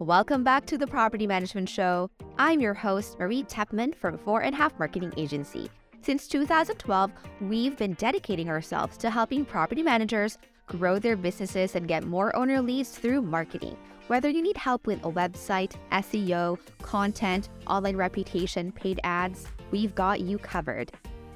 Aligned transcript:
Welcome 0.00 0.42
back 0.44 0.64
to 0.64 0.78
the 0.78 0.86
Property 0.86 1.26
Management 1.26 1.68
Show. 1.68 2.10
I'm 2.38 2.58
your 2.58 2.72
host, 2.72 3.18
Marie 3.18 3.42
Tepman 3.42 3.94
from 3.94 4.16
Four 4.16 4.40
and 4.40 4.54
a 4.54 4.56
Half 4.56 4.78
Marketing 4.78 5.12
Agency. 5.18 5.68
Since 6.00 6.26
2012, 6.28 7.10
we've 7.42 7.76
been 7.76 7.92
dedicating 7.92 8.48
ourselves 8.48 8.96
to 8.96 9.10
helping 9.10 9.44
property 9.44 9.82
managers 9.82 10.38
grow 10.66 10.98
their 10.98 11.16
businesses 11.16 11.76
and 11.76 11.86
get 11.86 12.06
more 12.06 12.34
owner 12.34 12.62
leads 12.62 12.96
through 12.96 13.20
marketing. 13.20 13.76
Whether 14.06 14.30
you 14.30 14.40
need 14.40 14.56
help 14.56 14.86
with 14.86 15.04
a 15.04 15.12
website, 15.12 15.74
SEO, 15.92 16.58
content, 16.80 17.50
online 17.66 17.96
reputation, 17.98 18.72
paid 18.72 19.00
ads, 19.04 19.48
we've 19.70 19.94
got 19.94 20.20
you 20.20 20.38
covered. 20.38 20.92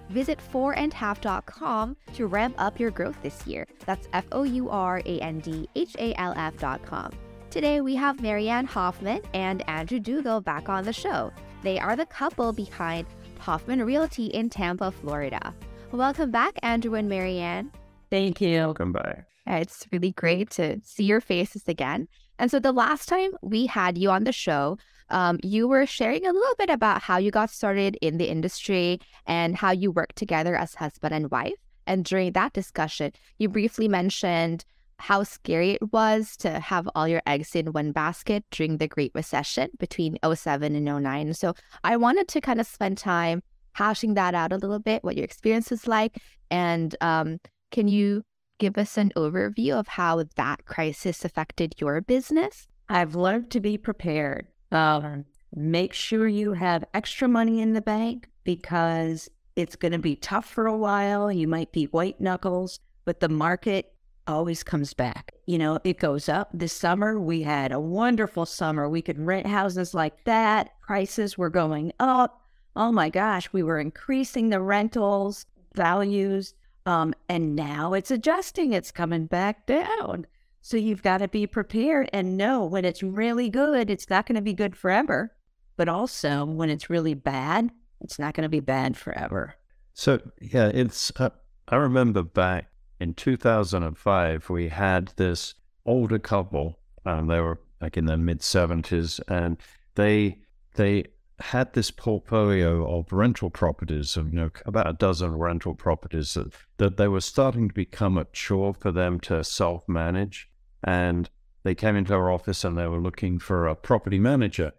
Visit 0.08 0.38
fourandhalf.com 0.54 1.96
to 2.14 2.26
ramp 2.26 2.54
up 2.56 2.80
your 2.80 2.92
growth 2.92 3.22
this 3.22 3.46
year. 3.46 3.66
That's 3.84 4.08
F 4.14 4.24
O 4.32 4.42
U 4.44 4.70
R 4.70 5.02
A 5.04 5.20
N 5.20 5.40
D 5.40 5.68
H 5.74 5.96
A 5.98 6.18
L 6.18 6.32
F.com. 6.34 7.12
Today 7.54 7.80
we 7.80 7.94
have 7.94 8.16
MaryAnn 8.16 8.66
Hoffman 8.66 9.20
and 9.32 9.62
Andrew 9.68 10.00
Dougill 10.00 10.42
back 10.42 10.68
on 10.68 10.82
the 10.82 10.92
show. 10.92 11.32
They 11.62 11.78
are 11.78 11.94
the 11.94 12.04
couple 12.04 12.52
behind 12.52 13.06
Hoffman 13.38 13.84
Realty 13.84 14.26
in 14.26 14.50
Tampa, 14.50 14.90
Florida. 14.90 15.54
Welcome 15.92 16.32
back, 16.32 16.58
Andrew 16.64 16.94
and 16.94 17.08
MaryAnn. 17.08 17.70
Thank 18.10 18.40
you. 18.40 18.56
Welcome 18.56 18.90
back. 18.90 19.28
It's 19.46 19.86
really 19.92 20.10
great 20.10 20.50
to 20.50 20.80
see 20.82 21.04
your 21.04 21.20
faces 21.20 21.68
again. 21.68 22.08
And 22.40 22.50
so 22.50 22.58
the 22.58 22.72
last 22.72 23.08
time 23.08 23.30
we 23.40 23.66
had 23.66 23.96
you 23.98 24.10
on 24.10 24.24
the 24.24 24.32
show, 24.32 24.76
um, 25.10 25.38
you 25.44 25.68
were 25.68 25.86
sharing 25.86 26.26
a 26.26 26.32
little 26.32 26.56
bit 26.58 26.70
about 26.70 27.02
how 27.02 27.18
you 27.18 27.30
got 27.30 27.50
started 27.50 27.96
in 28.02 28.18
the 28.18 28.30
industry 28.30 28.98
and 29.28 29.56
how 29.56 29.70
you 29.70 29.92
work 29.92 30.12
together 30.14 30.56
as 30.56 30.74
husband 30.74 31.14
and 31.14 31.30
wife. 31.30 31.54
And 31.86 32.04
during 32.04 32.32
that 32.32 32.52
discussion, 32.52 33.12
you 33.38 33.48
briefly 33.48 33.86
mentioned 33.86 34.64
how 34.98 35.22
scary 35.22 35.72
it 35.72 35.92
was 35.92 36.36
to 36.38 36.60
have 36.60 36.88
all 36.94 37.08
your 37.08 37.22
eggs 37.26 37.54
in 37.54 37.72
one 37.72 37.92
basket 37.92 38.44
during 38.50 38.78
the 38.78 38.88
Great 38.88 39.12
Recession 39.14 39.70
between 39.78 40.18
07 40.24 40.74
and 40.74 41.02
09. 41.02 41.34
So 41.34 41.54
I 41.82 41.96
wanted 41.96 42.28
to 42.28 42.40
kind 42.40 42.60
of 42.60 42.66
spend 42.66 42.98
time 42.98 43.42
hashing 43.72 44.14
that 44.14 44.34
out 44.34 44.52
a 44.52 44.56
little 44.56 44.78
bit, 44.78 45.04
what 45.04 45.16
your 45.16 45.24
experience 45.24 45.70
was 45.70 45.86
like. 45.86 46.16
And 46.50 46.94
um, 47.00 47.38
can 47.70 47.88
you 47.88 48.22
give 48.58 48.78
us 48.78 48.96
an 48.96 49.12
overview 49.16 49.72
of 49.72 49.88
how 49.88 50.24
that 50.36 50.64
crisis 50.64 51.24
affected 51.24 51.74
your 51.78 52.00
business? 52.00 52.66
I've 52.88 53.14
learned 53.14 53.50
to 53.50 53.60
be 53.60 53.76
prepared. 53.76 54.46
Um, 54.70 55.24
make 55.54 55.92
sure 55.92 56.28
you 56.28 56.52
have 56.52 56.84
extra 56.94 57.28
money 57.28 57.60
in 57.60 57.72
the 57.72 57.82
bank 57.82 58.28
because 58.44 59.28
it's 59.56 59.76
going 59.76 59.92
to 59.92 59.98
be 59.98 60.16
tough 60.16 60.46
for 60.46 60.66
a 60.66 60.76
while. 60.76 61.30
You 61.30 61.48
might 61.48 61.72
be 61.72 61.84
white 61.84 62.20
knuckles, 62.20 62.80
but 63.04 63.20
the 63.20 63.28
market 63.28 63.93
always 64.26 64.62
comes 64.62 64.94
back. 64.94 65.32
You 65.46 65.58
know, 65.58 65.78
it 65.84 65.98
goes 65.98 66.28
up. 66.28 66.50
This 66.52 66.72
summer, 66.72 67.18
we 67.18 67.42
had 67.42 67.72
a 67.72 67.80
wonderful 67.80 68.46
summer. 68.46 68.88
We 68.88 69.02
could 69.02 69.18
rent 69.18 69.46
houses 69.46 69.94
like 69.94 70.24
that. 70.24 70.70
Prices 70.80 71.36
were 71.36 71.50
going 71.50 71.92
up. 72.00 72.40
Oh 72.76 72.90
my 72.90 73.08
gosh, 73.08 73.52
we 73.52 73.62
were 73.62 73.78
increasing 73.78 74.50
the 74.50 74.60
rentals 74.60 75.46
values. 75.74 76.54
Um, 76.86 77.14
and 77.28 77.56
now 77.56 77.94
it's 77.94 78.10
adjusting, 78.10 78.72
it's 78.72 78.90
coming 78.90 79.26
back 79.26 79.66
down. 79.66 80.26
So 80.60 80.76
you've 80.76 81.02
got 81.02 81.18
to 81.18 81.28
be 81.28 81.46
prepared 81.46 82.08
and 82.12 82.36
know 82.36 82.64
when 82.64 82.84
it's 82.84 83.02
really 83.02 83.48
good, 83.50 83.90
it's 83.90 84.08
not 84.08 84.26
going 84.26 84.36
to 84.36 84.42
be 84.42 84.54
good 84.54 84.76
forever. 84.76 85.32
But 85.76 85.88
also 85.88 86.44
when 86.44 86.70
it's 86.70 86.90
really 86.90 87.14
bad, 87.14 87.70
it's 88.00 88.18
not 88.18 88.34
going 88.34 88.44
to 88.44 88.48
be 88.48 88.60
bad 88.60 88.96
forever. 88.96 89.54
So, 89.94 90.20
yeah, 90.40 90.68
it's, 90.68 91.12
uh, 91.16 91.30
I 91.68 91.76
remember 91.76 92.22
back 92.22 92.68
in 93.00 93.14
2005, 93.14 94.50
we 94.50 94.68
had 94.68 95.12
this 95.16 95.54
older 95.84 96.18
couple, 96.18 96.78
and 97.04 97.30
they 97.30 97.40
were 97.40 97.60
like 97.80 97.96
in 97.96 98.06
their 98.06 98.16
mid 98.16 98.40
70s, 98.40 99.20
and 99.28 99.58
they, 99.94 100.38
they, 100.74 101.04
had 101.40 101.72
this 101.72 101.90
portfolio 101.90 102.96
of 102.96 103.12
rental 103.12 103.50
properties 103.50 104.16
of 104.16 104.32
you 104.32 104.38
know 104.38 104.50
about 104.66 104.88
a 104.88 104.92
dozen 104.92 105.32
rental 105.32 105.74
properties 105.74 106.34
that, 106.34 106.52
that 106.76 106.96
they 106.96 107.08
were 107.08 107.20
starting 107.20 107.68
to 107.68 107.74
become 107.74 108.16
a 108.16 108.24
chore 108.26 108.72
for 108.72 108.92
them 108.92 109.18
to 109.18 109.42
self-manage 109.42 110.48
and 110.84 111.28
they 111.64 111.74
came 111.74 111.96
into 111.96 112.14
our 112.14 112.30
office 112.30 112.62
and 112.62 112.78
they 112.78 112.86
were 112.86 113.00
looking 113.00 113.38
for 113.38 113.66
a 113.66 113.74
property 113.74 114.18
manager. 114.18 114.70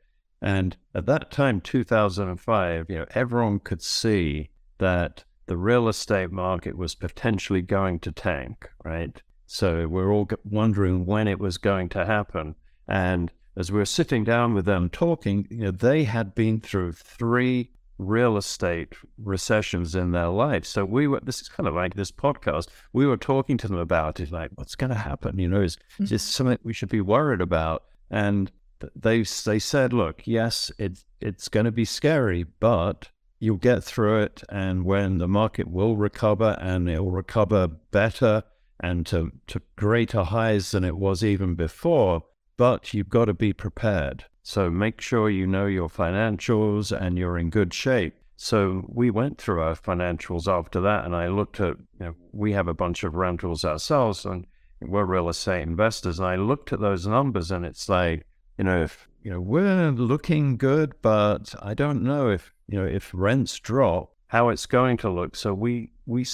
And 0.41 0.77
at 0.93 1.07
that 1.07 1.29
time 1.29 1.59
2005 1.59 2.85
you 2.89 2.99
know 2.99 3.05
everyone 3.13 3.59
could 3.59 3.81
see 3.81 4.49
that 4.77 5.24
the 5.47 5.57
real 5.57 5.87
estate 5.87 6.31
market 6.31 6.77
was 6.77 6.95
potentially 6.95 7.61
going 7.61 7.99
to 7.99 8.11
tank 8.11 8.69
right 8.83 9.21
so 9.45 9.87
we're 9.87 10.11
all 10.11 10.27
wondering 10.43 11.05
when 11.05 11.27
it 11.27 11.39
was 11.39 11.57
going 11.57 11.87
to 11.89 12.05
happen 12.05 12.55
and 12.87 13.31
as 13.57 13.71
we 13.71 13.79
were 13.79 13.85
sitting 13.85 14.23
down 14.23 14.53
with 14.53 14.65
them 14.65 14.89
talking, 14.89 15.47
you 15.49 15.65
know, 15.65 15.71
they 15.71 16.03
had 16.03 16.35
been 16.35 16.59
through 16.59 16.91
three 16.91 17.71
real 17.97 18.35
estate 18.35 18.93
recessions 19.17 19.95
in 19.95 20.11
their 20.11 20.27
life. 20.27 20.65
So 20.65 20.83
we 20.83 21.07
were, 21.07 21.21
this 21.21 21.39
is 21.39 21.47
kind 21.47 21.67
of 21.67 21.73
like 21.73 21.95
this 21.95 22.11
podcast. 22.11 22.67
We 22.91 23.05
were 23.05 23.17
talking 23.17 23.57
to 23.57 23.67
them 23.67 23.77
about 23.77 24.19
it, 24.19 24.31
like, 24.31 24.51
what's 24.55 24.75
going 24.75 24.89
to 24.89 24.95
happen? 24.95 25.39
You 25.39 25.47
know, 25.47 25.61
is, 25.61 25.77
mm-hmm. 25.77 26.03
is 26.03 26.09
this 26.09 26.23
something 26.23 26.57
we 26.63 26.73
should 26.73 26.89
be 26.89 27.01
worried 27.01 27.39
about? 27.39 27.83
And 28.11 28.51
they, 28.93 29.23
they 29.45 29.59
said, 29.59 29.93
look, 29.93 30.23
yes, 30.25 30.71
it's, 30.77 31.05
it's 31.21 31.47
going 31.47 31.65
to 31.65 31.71
be 31.71 31.85
scary, 31.85 32.43
but 32.59 33.09
you'll 33.45 33.57
get 33.57 33.83
through 33.83 34.23
it. 34.23 34.43
And 34.49 34.83
when 34.83 35.19
the 35.19 35.27
market 35.27 35.67
will 35.67 35.95
recover 35.95 36.57
and 36.59 36.89
it 36.89 36.99
will 36.99 37.11
recover 37.11 37.67
better 37.67 38.43
and 38.79 39.05
to, 39.05 39.31
to 39.47 39.61
greater 39.75 40.23
highs 40.23 40.71
than 40.71 40.83
it 40.83 40.97
was 40.97 41.23
even 41.23 41.55
before, 41.55 42.23
but 42.57 42.93
you've 42.93 43.09
got 43.09 43.25
to 43.25 43.33
be 43.33 43.53
prepared. 43.53 44.25
So 44.43 44.69
make 44.69 45.01
sure 45.01 45.29
you 45.29 45.47
know 45.47 45.65
your 45.65 45.89
financials 45.89 46.91
and 46.91 47.17
you're 47.17 47.37
in 47.37 47.49
good 47.49 47.73
shape. 47.73 48.15
So 48.37 48.85
we 48.87 49.09
went 49.09 49.37
through 49.37 49.61
our 49.61 49.75
financials 49.75 50.47
after 50.47 50.81
that, 50.81 51.05
and 51.05 51.15
I 51.15 51.29
looked 51.29 51.61
at, 51.61 51.77
you 51.99 52.05
know, 52.05 52.15
we 52.33 52.51
have 52.51 52.67
a 52.67 52.73
bunch 52.73 53.03
of 53.03 53.15
rentals 53.15 53.63
ourselves, 53.63 54.25
and 54.25 54.45
we're 54.81 55.05
real 55.05 55.29
estate 55.29 55.61
investors. 55.61 56.19
And 56.19 56.27
I 56.27 56.35
looked 56.35 56.73
at 56.73 56.81
those 56.81 57.07
numbers, 57.07 57.49
and 57.49 57.65
it's 57.65 57.87
like, 57.87 58.25
you 58.57 58.65
know, 58.65 58.83
if 58.83 59.07
you 59.23 59.31
know 59.31 59.39
we're 59.39 59.91
looking 59.91 60.57
good, 60.57 60.93
but 61.01 61.55
I 61.61 61.73
don't 61.73 62.03
know 62.03 62.29
if 62.29 62.53
you 62.67 62.79
know 62.79 62.85
if 62.85 63.11
rents 63.13 63.59
drop, 63.59 64.13
how 64.27 64.49
it's 64.49 64.65
going 64.65 64.97
to 64.97 65.09
look. 65.09 65.35
So 65.35 65.53
we 65.53 65.91
we 66.05 66.25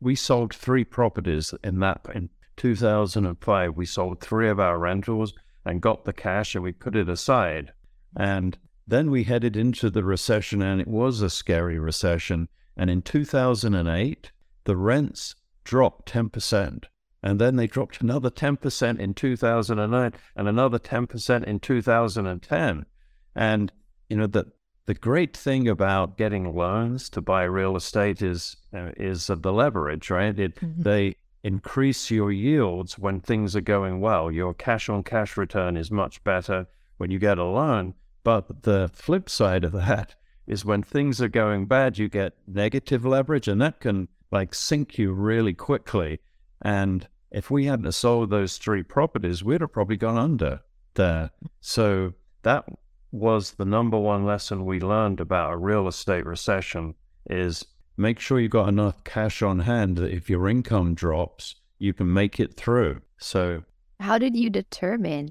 we 0.00 0.14
sold 0.14 0.54
three 0.54 0.84
properties 0.84 1.54
in 1.64 1.80
that 1.80 2.06
in 2.14 2.30
2005. 2.56 3.76
We 3.76 3.86
sold 3.86 4.20
three 4.20 4.48
of 4.48 4.60
our 4.60 4.78
rentals 4.78 5.34
and 5.64 5.82
got 5.82 6.04
the 6.04 6.12
cash 6.12 6.54
and 6.54 6.64
we 6.64 6.72
put 6.72 6.96
it 6.96 7.08
aside. 7.08 7.72
And 8.16 8.56
then 8.86 9.10
we 9.10 9.24
headed 9.24 9.56
into 9.56 9.90
the 9.90 10.04
recession, 10.04 10.62
and 10.62 10.80
it 10.80 10.86
was 10.86 11.20
a 11.20 11.28
scary 11.28 11.78
recession. 11.78 12.48
And 12.76 12.88
in 12.88 13.02
2008, 13.02 14.30
the 14.64 14.76
rents 14.76 15.34
dropped 15.64 16.12
10%. 16.12 16.84
And 17.22 17.40
then 17.40 17.56
they 17.56 17.66
dropped 17.66 18.00
another 18.00 18.30
10% 18.30 19.00
in 19.00 19.14
2009 19.14 20.12
and 20.36 20.48
another 20.48 20.78
10% 20.78 21.44
in 21.44 21.58
2010. 21.58 22.86
And, 23.34 23.72
you 24.08 24.16
know, 24.16 24.26
the, 24.28 24.52
the 24.86 24.94
great 24.94 25.36
thing 25.36 25.68
about 25.68 26.16
getting 26.16 26.54
loans 26.54 27.10
to 27.10 27.20
buy 27.20 27.44
real 27.44 27.76
estate 27.76 28.22
is, 28.22 28.56
uh, 28.74 28.90
is 28.96 29.26
the 29.26 29.52
leverage, 29.52 30.10
right? 30.10 30.38
It, 30.38 30.56
mm-hmm. 30.56 30.82
They, 30.82 31.16
increase 31.46 32.10
your 32.10 32.32
yields 32.32 32.98
when 32.98 33.20
things 33.20 33.54
are 33.54 33.60
going 33.60 34.00
well. 34.00 34.32
Your 34.32 34.52
cash 34.52 34.88
on 34.88 35.04
cash 35.04 35.36
return 35.36 35.76
is 35.76 35.92
much 35.92 36.22
better 36.24 36.66
when 36.96 37.12
you 37.12 37.20
get 37.20 37.38
a 37.38 37.44
loan. 37.44 37.94
But 38.24 38.64
the 38.64 38.90
flip 38.92 39.30
side 39.30 39.62
of 39.62 39.70
that 39.70 40.16
is 40.48 40.64
when 40.64 40.82
things 40.82 41.22
are 41.22 41.28
going 41.28 41.66
bad, 41.66 41.98
you 41.98 42.08
get 42.08 42.32
negative 42.48 43.04
leverage, 43.04 43.46
and 43.46 43.60
that 43.60 43.78
can 43.78 44.08
like 44.32 44.54
sink 44.54 44.98
you 44.98 45.12
really 45.12 45.54
quickly. 45.54 46.18
And 46.62 47.06
if 47.30 47.48
we 47.48 47.66
hadn't 47.66 47.92
sold 47.92 48.30
those 48.30 48.58
three 48.58 48.82
properties, 48.82 49.44
we'd 49.44 49.60
have 49.60 49.72
probably 49.72 49.96
gone 49.96 50.18
under 50.18 50.62
there. 50.94 51.30
So 51.60 52.14
that 52.42 52.64
was 53.12 53.52
the 53.52 53.64
number 53.64 53.98
one 53.98 54.24
lesson 54.24 54.64
we 54.64 54.80
learned 54.80 55.20
about 55.20 55.52
a 55.52 55.56
real 55.56 55.88
estate 55.88 56.26
recession 56.26 56.94
is 57.30 57.64
make 57.96 58.20
sure 58.20 58.40
you've 58.40 58.50
got 58.50 58.68
enough 58.68 59.02
cash 59.04 59.42
on 59.42 59.60
hand 59.60 59.96
that 59.96 60.12
if 60.12 60.28
your 60.28 60.48
income 60.48 60.94
drops, 60.94 61.56
you 61.78 61.92
can 61.92 62.12
make 62.12 62.40
it 62.40 62.54
through. 62.54 63.00
So, 63.18 63.62
how 64.00 64.18
did 64.18 64.36
you 64.36 64.50
determine 64.50 65.30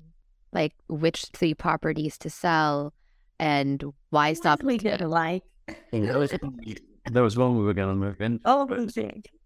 like 0.51 0.73
which 0.87 1.25
three 1.33 1.53
properties 1.53 2.17
to 2.19 2.29
sell 2.29 2.93
and 3.39 3.83
why 4.09 4.33
stop? 4.33 4.63
We 4.63 4.77
did 4.77 5.01
like. 5.01 5.43
there 7.11 7.23
was 7.23 7.37
one 7.37 7.57
we 7.57 7.63
were 7.63 7.73
going 7.73 7.89
to 7.89 7.95
move 7.95 8.21
in. 8.21 8.39
Oh, 8.45 8.65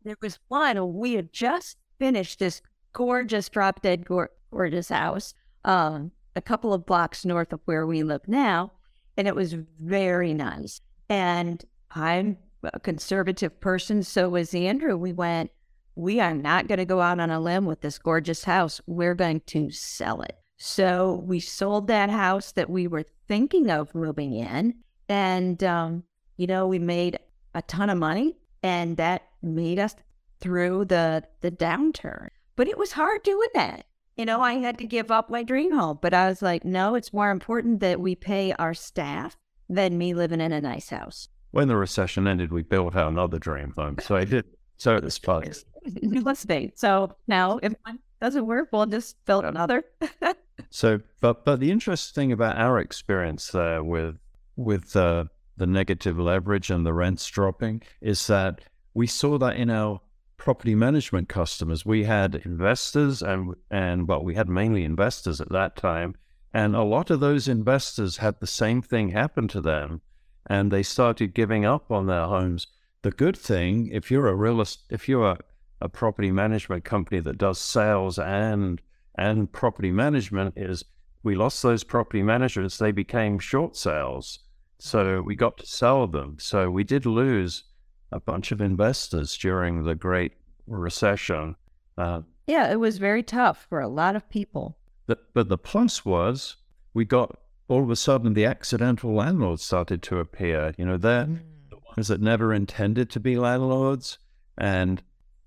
there 0.04 0.18
was 0.22 0.40
one. 0.48 0.94
We 0.94 1.14
had 1.14 1.34
just 1.34 1.78
finished 2.00 2.40
this 2.40 2.62
gorgeous 2.94 3.50
drop 3.50 3.82
dead 3.82 4.06
gorgeous 4.06 4.90
house, 4.90 5.34
um, 5.66 6.12
a 6.36 6.42
couple 6.42 6.74
of 6.74 6.86
blocks 6.86 7.26
north 7.26 7.54
of 7.54 7.62
where 7.66 7.86
we 7.86 8.04
live 8.04 8.28
now, 8.28 8.72
and 9.18 9.28
it 9.28 9.36
was 9.36 9.56
very 9.80 10.34
nice. 10.34 10.82
And 11.10 11.64
I'm 11.92 12.38
a 12.64 12.80
conservative 12.80 13.60
person. 13.60 14.04
So 14.04 14.30
was 14.30 14.54
Andrew. 14.54 14.98
We 14.98 15.14
went, 15.14 15.52
we 15.96 16.20
are 16.20 16.34
not 16.34 16.68
going 16.68 16.78
to 16.78 16.86
go 16.86 17.02
out 17.02 17.20
on 17.20 17.32
a 17.32 17.40
limb 17.40 17.66
with 17.66 17.82
this 17.82 17.98
gorgeous 17.98 18.44
house. 18.44 18.82
We're 18.86 19.16
going 19.16 19.42
to 19.48 19.72
sell 19.72 20.22
it. 20.22 20.38
So 20.58 21.24
we 21.26 21.40
sold 21.40 21.88
that 21.88 22.10
house 22.10 22.52
that 22.54 22.70
we 22.70 22.88
were 22.88 23.06
thinking 23.28 23.70
of 23.70 23.96
moving 23.96 24.34
in. 24.34 24.76
And, 25.08 25.64
um, 25.64 26.04
you 26.38 26.48
know, 26.48 26.68
we 26.68 26.80
made 26.80 27.18
a 27.56 27.62
ton 27.64 27.90
of 27.90 27.98
money 27.98 28.38
and 28.62 28.98
that 28.98 29.24
made 29.42 29.80
us 29.80 29.96
through 30.40 30.86
the, 30.86 31.24
the 31.42 31.52
downturn. 31.52 32.30
But 32.56 32.68
it 32.68 32.78
was 32.78 32.92
hard 32.92 33.24
doing 33.24 33.50
that. 33.54 33.86
You 34.20 34.26
know, 34.26 34.42
I 34.42 34.56
had 34.56 34.78
to 34.80 34.84
give 34.84 35.12
up 35.12 35.30
my 35.30 35.44
dream 35.44 35.72
home, 35.72 35.98
but 36.02 36.14
I 36.14 36.28
was 36.28 36.42
like, 36.42 36.66
no, 36.66 36.96
it's 36.96 37.14
more 37.14 37.32
important 37.32 37.80
that 37.80 38.02
we 38.02 38.16
pay 38.16 38.52
our 38.60 38.74
staff 38.74 39.38
than 39.70 39.98
me 39.98 40.14
living 40.14 40.42
in 40.42 40.52
a 40.52 40.60
nice 40.60 40.90
house. 40.90 41.30
When 41.52 41.70
the 41.70 41.78
recession 41.78 42.28
ended, 42.28 42.52
we 42.52 42.64
built 42.64 42.98
our 42.98 43.08
another 43.08 43.40
dream 43.40 43.74
home. 43.78 43.96
So 44.02 44.18
I 44.18 44.26
did. 44.26 44.44
So 44.76 44.98
it's 44.98 45.18
fun. 45.18 45.50
Real 46.04 46.28
estate. 46.28 46.78
So 46.78 47.16
now 47.28 47.60
if 47.64 47.74
one 47.84 48.00
doesn't 48.22 48.46
work, 48.46 48.68
we'll 48.74 48.88
just 48.88 49.16
build 49.26 49.46
another. 49.46 49.86
So, 50.72 51.00
but 51.22 51.46
but 51.46 51.62
the 51.62 51.72
interesting 51.72 52.14
thing 52.14 52.32
about 52.34 52.58
our 52.58 52.80
experience 52.80 53.48
there 53.48 53.82
with 53.82 54.18
with 54.58 54.94
uh, 54.94 55.24
the 55.56 55.66
negative 55.66 56.20
leverage 56.20 56.70
and 56.70 56.86
the 56.86 56.94
rents 56.94 57.26
dropping 57.28 57.82
is 58.02 58.28
that 58.28 58.60
we 58.94 59.08
saw 59.08 59.38
that 59.38 59.56
in 59.56 59.70
our 59.70 60.02
property 60.40 60.74
management 60.74 61.30
customers. 61.30 61.86
We 61.86 62.06
had 62.06 62.42
investors 62.46 63.22
and 63.22 63.54
and 63.70 64.08
well, 64.08 64.24
we 64.24 64.34
had 64.34 64.50
mainly 64.50 64.84
investors 64.84 65.40
at 65.40 65.52
that 65.52 65.76
time, 65.76 66.16
and 66.54 66.76
a 66.76 66.82
lot 66.82 67.12
of 67.12 67.20
those 67.20 67.48
investors 67.48 68.18
had 68.18 68.40
the 68.40 68.48
same 68.48 68.82
thing 68.82 69.10
happen 69.10 69.48
to 69.50 69.62
them, 69.62 70.02
and 70.48 70.72
they 70.72 70.82
started 70.82 71.36
giving 71.36 71.66
up 71.66 71.92
on 71.92 72.08
their 72.08 72.26
homes. 72.26 72.66
The 73.02 73.12
good 73.12 73.38
thing, 73.38 73.90
if 73.92 74.10
you're 74.10 74.28
a 74.30 74.36
real 74.36 74.64
if 74.90 75.08
you're 75.08 75.32
a, 75.32 75.38
a 75.82 75.90
property 75.90 76.32
management 76.32 76.86
company 76.86 77.20
that 77.20 77.38
does 77.38 77.60
sales 77.60 78.18
and 78.18 78.82
and 79.16 79.52
property 79.52 79.92
management 79.92 80.54
is 80.56 80.86
we 81.22 81.36
lost 81.36 81.62
those 81.62 81.84
property 81.84 82.24
managers, 82.24 82.78
they 82.78 82.94
became 82.94 83.40
short 83.40 83.76
sales. 83.76 84.40
So 84.80 85.22
we 85.22 85.36
got 85.36 85.58
to 85.58 85.66
sell 85.66 86.08
them. 86.08 86.38
So 86.40 86.72
we 86.72 86.86
did 86.86 87.06
lose 87.06 87.66
a 88.12 88.20
bunch 88.20 88.52
of 88.52 88.62
investors 88.62 89.38
during 89.38 89.84
the 89.84 89.96
Great 89.96 90.34
Recession. 90.68 91.56
Uh, 91.98 92.22
yeah, 92.48 92.72
it 92.72 92.80
was 92.80 92.98
very 92.98 93.24
tough 93.24 93.66
for 93.70 93.80
a 93.80 93.88
lot 93.88 94.16
of 94.16 94.30
people. 94.30 94.78
But, 95.08 95.34
but 95.34 95.50
the 95.50 95.58
plus 95.58 96.06
was 96.06 96.58
we 96.94 97.06
got 97.06 97.38
all 97.68 97.84
of 97.84 97.90
a 97.90 97.96
sudden 97.96 98.34
the 98.34 98.46
accidental 98.46 99.14
landlords 99.14 99.64
started 99.64 100.02
to 100.04 100.20
appear. 100.20 100.74
You 100.78 100.86
know, 100.86 100.98
they're 100.98 101.26
mm. 101.26 101.40
the 101.70 101.78
ones 101.96 102.08
that 102.08 102.22
never 102.22 102.54
intended 102.54 103.10
to 103.12 103.20
be 103.20 103.38
landlords. 103.38 104.18
And 104.58 105.02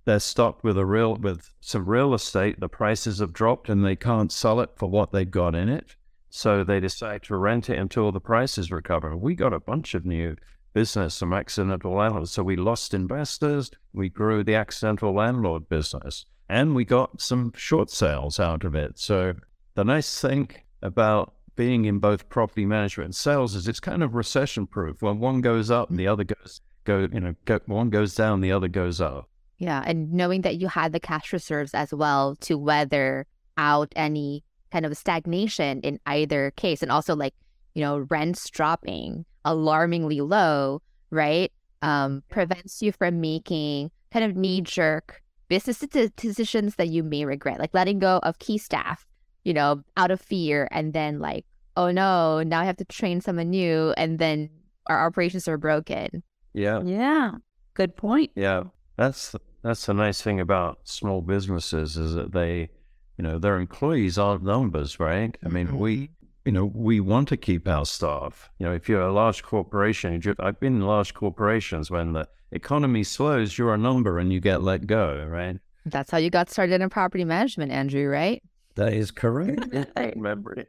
they're 0.05 0.21
stocked 0.21 0.65
with 0.65 0.79
a 0.79 0.87
real 0.87 1.17
with 1.17 1.51
some 1.61 1.85
real 1.85 2.15
estate. 2.15 2.59
The 2.59 2.69
prices 2.69 3.19
have 3.19 3.33
dropped 3.33 3.69
and 3.69 3.85
they 3.85 3.97
can't 3.97 4.33
sell 4.33 4.61
it 4.61 4.71
for 4.77 4.89
what 4.89 5.13
they've 5.13 5.31
got 5.31 5.55
in 5.55 5.69
it. 5.69 5.95
So 6.31 6.65
they 6.65 6.81
decide 6.81 7.23
to 7.25 7.37
rent 7.37 7.69
it 7.69 7.79
until 7.79 8.11
the 8.11 8.21
prices 8.21 8.73
recover. 8.73 9.17
We 9.17 9.35
got 9.35 9.53
a 9.53 9.61
bunch 9.61 9.95
of 9.95 10.07
new 10.07 10.37
business 10.73 11.19
from 11.19 11.33
accidental 11.33 11.95
landlords. 11.95 12.31
So 12.31 12.43
we 12.43 12.57
lost 12.57 12.95
investors, 12.95 13.71
we 13.93 14.09
grew 14.09 14.43
the 14.45 14.55
accidental 14.55 15.15
landlord 15.15 15.69
business, 15.69 16.25
and 16.49 16.75
we 16.75 16.85
got 16.85 17.21
some 17.21 17.53
short 17.57 17.91
sales 17.91 18.41
out 18.41 18.65
of 18.65 18.75
it. 18.75 18.99
So 18.99 19.35
the 19.75 19.85
nice 19.85 20.21
thing 20.21 20.51
about 20.83 21.35
being 21.55 21.85
in 21.85 21.99
both 21.99 22.29
property 22.29 22.65
management 22.65 23.07
and 23.07 23.15
sales 23.15 23.55
is 23.55 23.69
it's 23.69 23.81
kind 23.81 24.03
of 24.03 24.15
recession 24.15 24.67
proof. 24.67 25.03
When 25.03 25.19
one 25.19 25.41
goes 25.41 25.71
up, 25.71 25.91
and 25.91 25.99
the 25.99 26.09
other 26.09 26.25
goes 26.25 26.61
go 26.85 27.07
you 27.13 27.21
know 27.21 27.35
go, 27.45 27.61
one 27.67 27.91
goes 27.91 28.15
down, 28.15 28.41
the 28.41 28.53
other 28.53 28.69
goes 28.69 29.01
up. 29.01 29.29
Yeah. 29.59 29.85
And 29.87 30.13
knowing 30.13 30.41
that 30.41 30.57
you 30.57 30.67
had 30.67 30.93
the 30.93 30.99
cash 30.99 31.33
reserves 31.33 31.73
as 31.73 31.95
well 31.95 32.35
to 32.41 32.59
weather 32.59 33.27
out 33.57 33.93
any 33.95 34.43
kind 34.73 34.85
of 34.85 34.97
stagnation 34.97 35.81
in 35.83 36.01
either 36.07 36.51
case. 36.57 36.83
And 36.83 36.91
also, 36.91 37.15
like, 37.15 37.35
you 37.75 37.83
know, 37.83 37.99
rents 38.11 38.51
dropping 38.51 39.25
alarmingly 39.45 40.21
low, 40.21 40.83
right? 41.11 41.53
Um, 41.83 42.23
prevents 42.29 42.81
you 42.81 42.93
from 42.93 43.21
making 43.21 43.91
kind 44.13 44.25
of 44.25 44.37
knee 44.37 44.61
jerk 44.61 45.23
business 45.49 45.79
decisions 46.17 46.77
that 46.77 46.89
you 46.89 47.03
may 47.03 47.25
regret, 47.25 47.59
like 47.59 47.75
letting 47.75 47.99
go 47.99 48.21
of 48.23 48.39
key 48.39 48.57
staff, 48.57 49.07
you 49.45 49.53
know, 49.53 49.83
out 49.97 50.11
of 50.11 50.21
fear. 50.21 50.69
And 50.71 50.93
then, 50.93 51.19
like, 51.19 51.45
oh 51.77 51.91
no, 51.91 52.43
now 52.43 52.61
I 52.61 52.65
have 52.65 52.77
to 52.79 52.85
train 52.85 53.21
someone 53.21 53.51
new. 53.51 53.93
And 53.97 54.19
then 54.19 54.49
our 54.87 55.07
operations 55.07 55.49
are 55.49 55.59
broken. 55.59 56.23
Yeah. 56.55 56.83
Yeah. 56.83 57.33
Good 57.75 57.97
point. 57.97 58.31
Yeah. 58.35 58.65
That's 58.97 59.35
that's 59.63 59.87
the 59.87 59.95
nice 59.95 60.21
thing 60.21 60.41
about 60.41 60.81
small 60.85 61.23
businesses 61.23 61.97
is 61.97 62.15
that 62.15 62.33
they, 62.33 62.69
you 63.17 63.23
know, 63.23 63.39
their 63.39 63.59
employees 63.59 64.19
aren't 64.19 64.43
numbers, 64.43 64.99
right? 64.99 65.37
I 65.45 65.49
mean, 65.49 65.69
mm-hmm. 65.69 65.79
we, 65.79 66.11
you 66.45 66.53
know, 66.53 66.67
we 66.67 67.01
want 67.01 67.29
to 67.29 67.37
keep 67.37 67.69
our 67.69 67.87
staff. 67.87 68.51
You 68.59 68.67
know, 68.67 68.73
if 68.73 68.89
you're 68.89 69.03
a 69.03 69.13
large 69.13 69.43
corporation, 69.43 70.21
I've 70.39 70.61
been 70.61 70.77
in 70.77 70.87
large 70.87 71.15
corporations 71.15 71.91
when 71.91 72.13
the 72.13 72.29
economy 72.51 73.05
slows, 73.05 73.57
you're 73.57 73.75
a 73.75 73.79
number 73.79 74.19
and 74.19 74.33
you 74.33 74.41
get 74.41 74.63
let 74.63 74.87
go, 74.87 75.25
right? 75.29 75.59
That's 75.87 76.11
how 76.11 76.19
you 76.19 76.31
got 76.31 76.51
started 76.51 76.81
in 76.81 76.91
property 76.91 77.25
management, 77.25 77.73
Andrew, 77.73 78.09
right? 78.09 78.43
That 78.75 78.93
is 78.93 79.11
correct. 79.11 79.67
I 79.97 80.13
remember 80.17 80.53
it. 80.55 80.69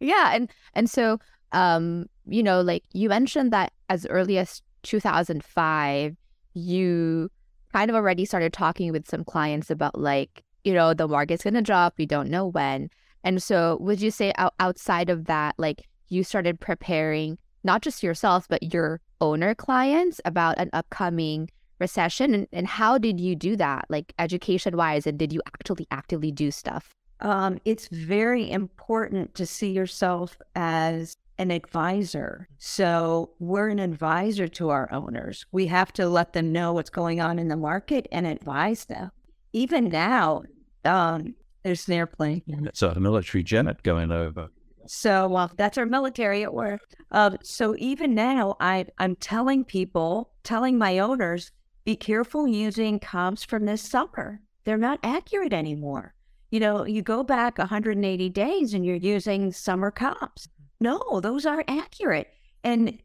Yeah, 0.00 0.34
and 0.34 0.50
and 0.74 0.90
so 0.90 1.18
um, 1.52 2.06
you 2.26 2.42
know, 2.42 2.60
like 2.60 2.84
you 2.92 3.08
mentioned 3.08 3.52
that 3.52 3.72
as 3.88 4.06
early 4.06 4.38
as 4.38 4.62
2005, 4.82 6.16
you 6.54 7.30
kind 7.72 7.90
of 7.90 7.96
already 7.96 8.24
started 8.24 8.52
talking 8.52 8.92
with 8.92 9.08
some 9.08 9.24
clients 9.24 9.70
about 9.70 9.98
like, 9.98 10.42
you 10.64 10.74
know, 10.74 10.94
the 10.94 11.08
market's 11.08 11.44
going 11.44 11.54
to 11.54 11.62
drop. 11.62 11.94
We 11.98 12.06
don't 12.06 12.30
know 12.30 12.46
when. 12.46 12.90
And 13.24 13.42
so 13.42 13.78
would 13.80 14.00
you 14.00 14.10
say 14.10 14.32
out- 14.36 14.54
outside 14.60 15.10
of 15.10 15.26
that, 15.26 15.54
like 15.58 15.88
you 16.08 16.24
started 16.24 16.60
preparing 16.60 17.38
not 17.64 17.82
just 17.82 18.02
yourself, 18.02 18.48
but 18.48 18.74
your 18.74 19.00
owner 19.20 19.54
clients 19.54 20.20
about 20.24 20.58
an 20.58 20.70
upcoming 20.72 21.50
recession? 21.78 22.34
And, 22.34 22.46
and 22.52 22.66
how 22.66 22.98
did 22.98 23.20
you 23.20 23.36
do 23.36 23.56
that, 23.56 23.86
like 23.88 24.12
education 24.18 24.76
wise? 24.76 25.06
And 25.06 25.18
did 25.18 25.32
you 25.32 25.40
actually 25.46 25.86
actively 25.90 26.32
do 26.32 26.50
stuff? 26.50 26.94
Um, 27.20 27.60
it's 27.64 27.86
very 27.88 28.50
important 28.50 29.34
to 29.36 29.46
see 29.46 29.70
yourself 29.70 30.36
as 30.56 31.16
an 31.38 31.50
advisor. 31.50 32.48
So 32.58 33.30
we're 33.38 33.68
an 33.68 33.78
advisor 33.78 34.48
to 34.48 34.70
our 34.70 34.92
owners. 34.92 35.46
We 35.52 35.66
have 35.68 35.92
to 35.94 36.08
let 36.08 36.32
them 36.32 36.52
know 36.52 36.72
what's 36.72 36.90
going 36.90 37.20
on 37.20 37.38
in 37.38 37.48
the 37.48 37.56
market 37.56 38.06
and 38.10 38.26
advise 38.26 38.84
them. 38.84 39.10
Even 39.52 39.88
now, 39.88 40.42
um, 40.84 41.34
there's 41.62 41.86
an 41.88 41.94
airplane. 41.94 42.42
It's 42.46 42.82
a 42.82 42.98
military 42.98 43.42
jet 43.42 43.82
going 43.82 44.10
over. 44.12 44.48
So 44.86 45.28
well, 45.28 45.50
that's 45.56 45.78
our 45.78 45.86
military 45.86 46.42
at 46.42 46.52
work. 46.52 46.80
Um, 47.12 47.38
so 47.42 47.76
even 47.78 48.14
now, 48.14 48.56
I, 48.60 48.86
I'm 48.98 49.16
telling 49.16 49.64
people, 49.64 50.30
telling 50.42 50.76
my 50.76 50.98
owners, 50.98 51.52
be 51.84 51.96
careful 51.96 52.46
using 52.48 52.98
comps 52.98 53.44
from 53.44 53.64
this 53.64 53.82
summer. 53.82 54.40
They're 54.64 54.76
not 54.76 55.00
accurate 55.02 55.52
anymore. 55.52 56.14
You 56.50 56.60
know, 56.60 56.84
you 56.84 57.00
go 57.02 57.22
back 57.22 57.58
180 57.58 58.28
days 58.28 58.74
and 58.74 58.84
you're 58.84 58.96
using 58.96 59.52
summer 59.52 59.90
comps 59.90 60.48
no, 60.82 61.20
those 61.20 61.46
aren't 61.46 61.70
accurate. 61.70 62.28
And 62.64 62.98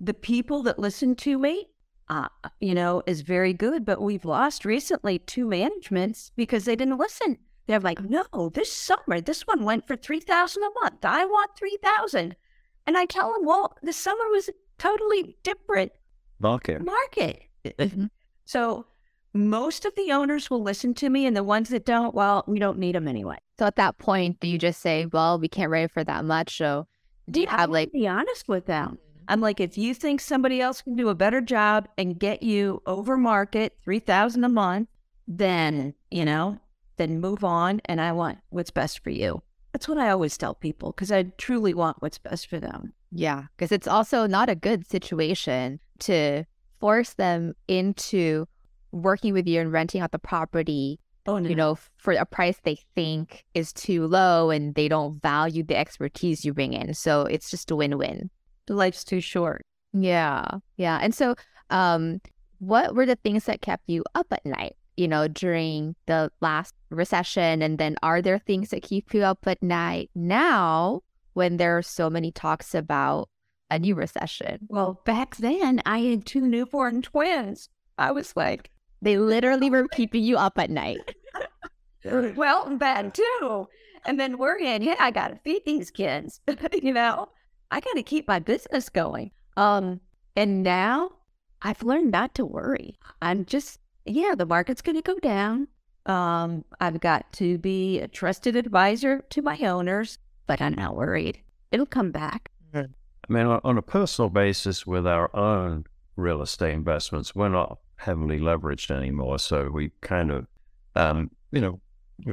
the 0.00 0.14
people 0.14 0.62
that 0.62 0.78
listen 0.78 1.16
to 1.16 1.38
me, 1.38 1.66
uh, 2.08 2.28
you 2.60 2.72
know, 2.74 3.02
is 3.06 3.20
very 3.20 3.52
good. 3.52 3.84
But 3.84 4.00
we've 4.00 4.24
lost 4.24 4.64
recently 4.64 5.18
two 5.18 5.46
managements 5.46 6.30
because 6.36 6.64
they 6.64 6.76
didn't 6.76 6.98
listen. 6.98 7.38
They're 7.66 7.80
like, 7.80 7.98
uh-huh. 8.00 8.24
no, 8.32 8.48
this 8.48 8.72
summer, 8.72 9.20
this 9.20 9.42
one 9.42 9.64
went 9.64 9.86
for 9.86 9.96
3000 9.96 10.62
a 10.62 10.80
month. 10.82 11.04
I 11.04 11.24
want 11.24 11.56
3000 11.56 12.36
And 12.86 12.96
I 12.96 13.06
tell 13.06 13.32
them, 13.32 13.44
well, 13.44 13.76
the 13.82 13.92
summer 13.92 14.24
was 14.30 14.48
a 14.48 14.52
totally 14.78 15.36
different 15.42 15.92
market. 16.38 16.84
Market. 16.84 17.42
Eh, 17.64 17.72
eh, 17.78 17.88
hmm. 17.88 18.04
so 18.44 18.86
most 19.34 19.84
of 19.84 19.94
the 19.96 20.12
owners 20.12 20.48
will 20.48 20.62
listen 20.62 20.94
to 20.94 21.10
me, 21.10 21.26
and 21.26 21.36
the 21.36 21.44
ones 21.44 21.68
that 21.68 21.84
don't, 21.84 22.14
well, 22.14 22.44
we 22.46 22.58
don't 22.58 22.78
need 22.78 22.94
them 22.94 23.08
anyway. 23.08 23.36
So 23.58 23.66
at 23.66 23.76
that 23.76 23.98
point, 23.98 24.40
do 24.40 24.48
you 24.48 24.58
just 24.58 24.80
say, 24.80 25.06
well, 25.06 25.38
we 25.38 25.48
can't 25.48 25.70
rate 25.70 25.90
for 25.90 26.04
that 26.04 26.24
much, 26.24 26.56
so 26.56 26.86
do 27.30 27.40
you 27.40 27.46
have 27.48 27.70
like 27.70 27.92
be 27.92 28.06
honest 28.06 28.48
with 28.48 28.66
them? 28.66 28.86
Mm-hmm. 28.86 29.24
I'm 29.28 29.40
like, 29.40 29.60
if 29.60 29.76
you 29.76 29.94
think 29.94 30.20
somebody 30.20 30.60
else 30.60 30.82
can 30.82 30.94
do 30.94 31.08
a 31.08 31.14
better 31.14 31.40
job 31.40 31.88
and 31.98 32.18
get 32.18 32.42
you 32.42 32.82
over 32.86 33.16
market 33.16 33.76
three 33.84 33.98
thousand 33.98 34.44
a 34.44 34.48
month, 34.48 34.88
then 35.26 35.94
you 36.10 36.24
know, 36.24 36.58
then 36.96 37.20
move 37.20 37.44
on. 37.44 37.80
And 37.84 38.00
I 38.00 38.12
want 38.12 38.38
what's 38.50 38.70
best 38.70 39.02
for 39.02 39.10
you. 39.10 39.42
That's 39.72 39.88
what 39.88 39.98
I 39.98 40.10
always 40.10 40.38
tell 40.38 40.54
people 40.54 40.92
because 40.92 41.12
I 41.12 41.24
truly 41.36 41.74
want 41.74 42.00
what's 42.00 42.18
best 42.18 42.48
for 42.48 42.58
them. 42.58 42.92
Yeah, 43.12 43.44
because 43.56 43.72
it's 43.72 43.86
also 43.86 44.26
not 44.26 44.48
a 44.48 44.54
good 44.54 44.88
situation 44.88 45.80
to 46.00 46.44
force 46.80 47.14
them 47.14 47.54
into 47.68 48.46
working 48.92 49.32
with 49.32 49.46
you 49.46 49.60
and 49.60 49.72
renting 49.72 50.00
out 50.00 50.12
the 50.12 50.18
property 50.18 50.98
oh, 51.26 51.38
no. 51.38 51.48
you 51.48 51.54
know, 51.54 51.76
for 51.96 52.14
a 52.14 52.24
price 52.24 52.58
they 52.62 52.78
think 52.94 53.44
is 53.54 53.72
too 53.72 54.06
low 54.06 54.50
and 54.50 54.74
they 54.74 54.88
don't 54.88 55.20
value 55.20 55.62
the 55.62 55.76
expertise 55.76 56.44
you 56.44 56.54
bring 56.54 56.72
in. 56.72 56.94
So 56.94 57.22
it's 57.22 57.50
just 57.50 57.70
a 57.70 57.76
win-win. 57.76 58.30
Life's 58.68 59.04
too 59.04 59.20
short. 59.20 59.64
Yeah. 59.92 60.46
Yeah. 60.76 60.98
And 61.00 61.14
so 61.14 61.34
um 61.70 62.20
what 62.58 62.94
were 62.94 63.06
the 63.06 63.16
things 63.16 63.44
that 63.44 63.60
kept 63.60 63.84
you 63.88 64.04
up 64.14 64.26
at 64.30 64.44
night 64.46 64.76
you 64.96 65.08
know, 65.08 65.28
during 65.28 65.94
the 66.06 66.30
last 66.40 66.74
recession? 66.90 67.62
And 67.62 67.78
then 67.78 67.96
are 68.02 68.22
there 68.22 68.38
things 68.38 68.70
that 68.70 68.82
keep 68.82 69.12
you 69.14 69.22
up 69.22 69.46
at 69.46 69.62
night 69.62 70.10
now 70.14 71.02
when 71.34 71.56
there 71.56 71.76
are 71.76 71.82
so 71.82 72.08
many 72.08 72.32
talks 72.32 72.74
about 72.74 73.28
a 73.70 73.78
new 73.78 73.94
recession? 73.94 74.66
Well, 74.68 75.00
back 75.04 75.36
then 75.36 75.82
I 75.84 75.98
had 75.98 76.26
two 76.26 76.40
newborn 76.40 77.02
twins. 77.02 77.68
I 77.98 78.12
was 78.12 78.36
like, 78.36 78.70
they 79.02 79.18
literally 79.18 79.70
were 79.70 79.88
keeping 79.88 80.22
you 80.22 80.36
up 80.36 80.58
at 80.58 80.70
night. 80.70 81.14
well, 82.36 82.76
that 82.78 83.14
too. 83.14 83.68
And 84.04 84.20
then 84.20 84.38
worrying, 84.38 84.82
yeah, 84.82 84.96
I 84.98 85.10
got 85.10 85.28
to 85.28 85.36
feed 85.44 85.62
these 85.66 85.90
kids. 85.90 86.40
you 86.82 86.92
know, 86.92 87.28
I 87.70 87.80
got 87.80 87.94
to 87.94 88.02
keep 88.02 88.28
my 88.28 88.38
business 88.38 88.88
going. 88.88 89.32
Um, 89.56 90.00
and 90.36 90.62
now 90.62 91.10
I've 91.62 91.82
learned 91.82 92.10
not 92.10 92.34
to 92.36 92.44
worry. 92.44 92.98
I'm 93.20 93.44
just, 93.44 93.80
yeah, 94.06 94.34
the 94.34 94.46
market's 94.46 94.82
going 94.82 94.96
to 94.96 95.02
go 95.02 95.18
down. 95.18 95.68
Um, 96.06 96.64
I've 96.80 97.00
got 97.00 97.32
to 97.34 97.58
be 97.58 98.00
a 98.00 98.08
trusted 98.08 98.56
advisor 98.56 99.24
to 99.30 99.42
my 99.42 99.58
owners, 99.58 100.18
but 100.46 100.60
I'm 100.60 100.74
not 100.74 100.96
worried. 100.96 101.40
It'll 101.72 101.86
come 101.86 102.12
back. 102.12 102.50
I 102.74 103.32
mean, 103.32 103.46
on 103.46 103.78
a 103.78 103.82
personal 103.82 104.28
basis, 104.28 104.86
with 104.86 105.06
our 105.06 105.34
own 105.34 105.84
real 106.14 106.42
estate 106.42 106.74
investments, 106.74 107.34
we're 107.34 107.48
not 107.48 107.78
heavily 107.96 108.38
leveraged 108.38 108.90
anymore. 108.90 109.38
So 109.38 109.68
we 109.68 109.90
kind 110.00 110.30
of, 110.30 110.46
um, 110.94 111.30
you 111.50 111.60
know, 111.60 111.80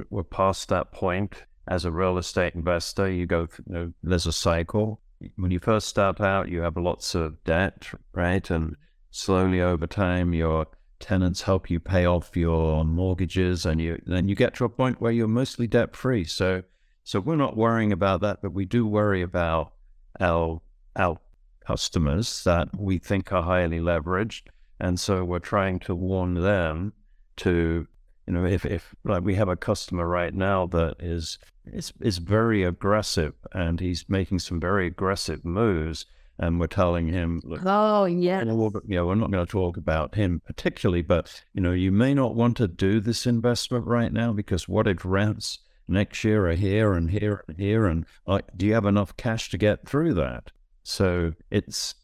we're 0.09 0.23
past 0.23 0.69
that 0.69 0.91
point. 0.91 1.43
As 1.67 1.85
a 1.85 1.91
real 1.91 2.17
estate 2.17 2.55
investor, 2.55 3.09
you 3.09 3.25
go, 3.25 3.47
you 3.65 3.73
know, 3.73 3.93
there's 4.03 4.27
a 4.27 4.33
cycle. 4.33 4.99
When 5.37 5.49
you 5.49 5.59
first 5.59 5.87
start 5.87 6.19
out, 6.19 6.49
you 6.49 6.61
have 6.61 6.75
lots 6.75 7.15
of 7.15 7.41
debt, 7.45 7.87
right? 8.13 8.47
And 8.49 8.75
slowly 9.11 9.61
over 9.61 9.87
time, 9.87 10.33
your 10.33 10.67
tenants 11.03 11.41
help 11.41 11.69
you 11.69 11.79
pay 11.79 12.05
off 12.05 12.35
your 12.35 12.83
mortgages, 12.83 13.65
and 13.65 13.79
you 13.79 14.01
then 14.05 14.27
you 14.27 14.35
get 14.35 14.55
to 14.55 14.65
a 14.65 14.69
point 14.69 15.01
where 15.01 15.11
you're 15.11 15.27
mostly 15.27 15.67
debt 15.67 15.95
free. 15.95 16.23
So, 16.23 16.63
so 17.03 17.19
we're 17.19 17.35
not 17.35 17.57
worrying 17.57 17.91
about 17.91 18.21
that, 18.21 18.41
but 18.41 18.53
we 18.53 18.65
do 18.65 18.87
worry 18.87 19.21
about 19.21 19.73
our 20.19 20.61
our 20.95 21.19
customers 21.65 22.43
that 22.43 22.69
we 22.77 22.97
think 22.97 23.31
are 23.31 23.43
highly 23.43 23.79
leveraged 23.79 24.43
and 24.83 24.99
so 24.99 25.23
we're 25.23 25.39
trying 25.39 25.79
to 25.79 25.95
warn 25.95 26.33
them 26.33 26.91
to, 27.37 27.87
you 28.27 28.33
know, 28.33 28.45
if, 28.45 28.65
if 28.65 28.93
like 29.05 29.23
we 29.23 29.35
have 29.35 29.47
a 29.47 29.55
customer 29.55 30.05
right 30.05 30.33
now 30.33 30.67
that 30.67 30.95
is, 30.99 31.39
is, 31.65 31.93
is 32.01 32.17
very 32.17 32.63
aggressive 32.63 33.33
and 33.53 33.79
he's 33.79 34.03
making 34.09 34.39
some 34.39 34.59
very 34.59 34.87
aggressive 34.87 35.45
moves 35.45 36.05
and 36.47 36.59
we're 36.59 36.67
telling 36.67 37.07
him, 37.07 37.41
Look, 37.43 37.61
oh 37.65 38.05
yeah, 38.05 38.39
you 38.39 38.45
know, 38.45 38.55
we're 38.55 39.15
not 39.15 39.31
going 39.31 39.45
to 39.45 39.51
talk 39.51 39.77
about 39.77 40.15
him 40.15 40.41
particularly, 40.45 41.01
but 41.01 41.43
you 41.53 41.61
know, 41.61 41.71
you 41.71 41.91
may 41.91 42.13
not 42.13 42.35
want 42.35 42.57
to 42.57 42.67
do 42.67 42.99
this 42.99 43.25
investment 43.25 43.85
right 43.85 44.11
now 44.11 44.33
because 44.33 44.67
what 44.67 44.87
if 44.87 45.03
rents 45.05 45.59
next 45.87 46.23
year 46.23 46.47
are 46.47 46.55
here 46.55 46.93
and 46.93 47.11
here 47.11 47.43
and 47.47 47.57
here, 47.57 47.85
and 47.85 48.05
uh, 48.27 48.39
do 48.55 48.65
you 48.65 48.73
have 48.73 48.85
enough 48.85 49.15
cash 49.17 49.49
to 49.51 49.57
get 49.57 49.87
through 49.87 50.13
that? 50.15 50.51
So 50.83 51.33
it's. 51.49 51.95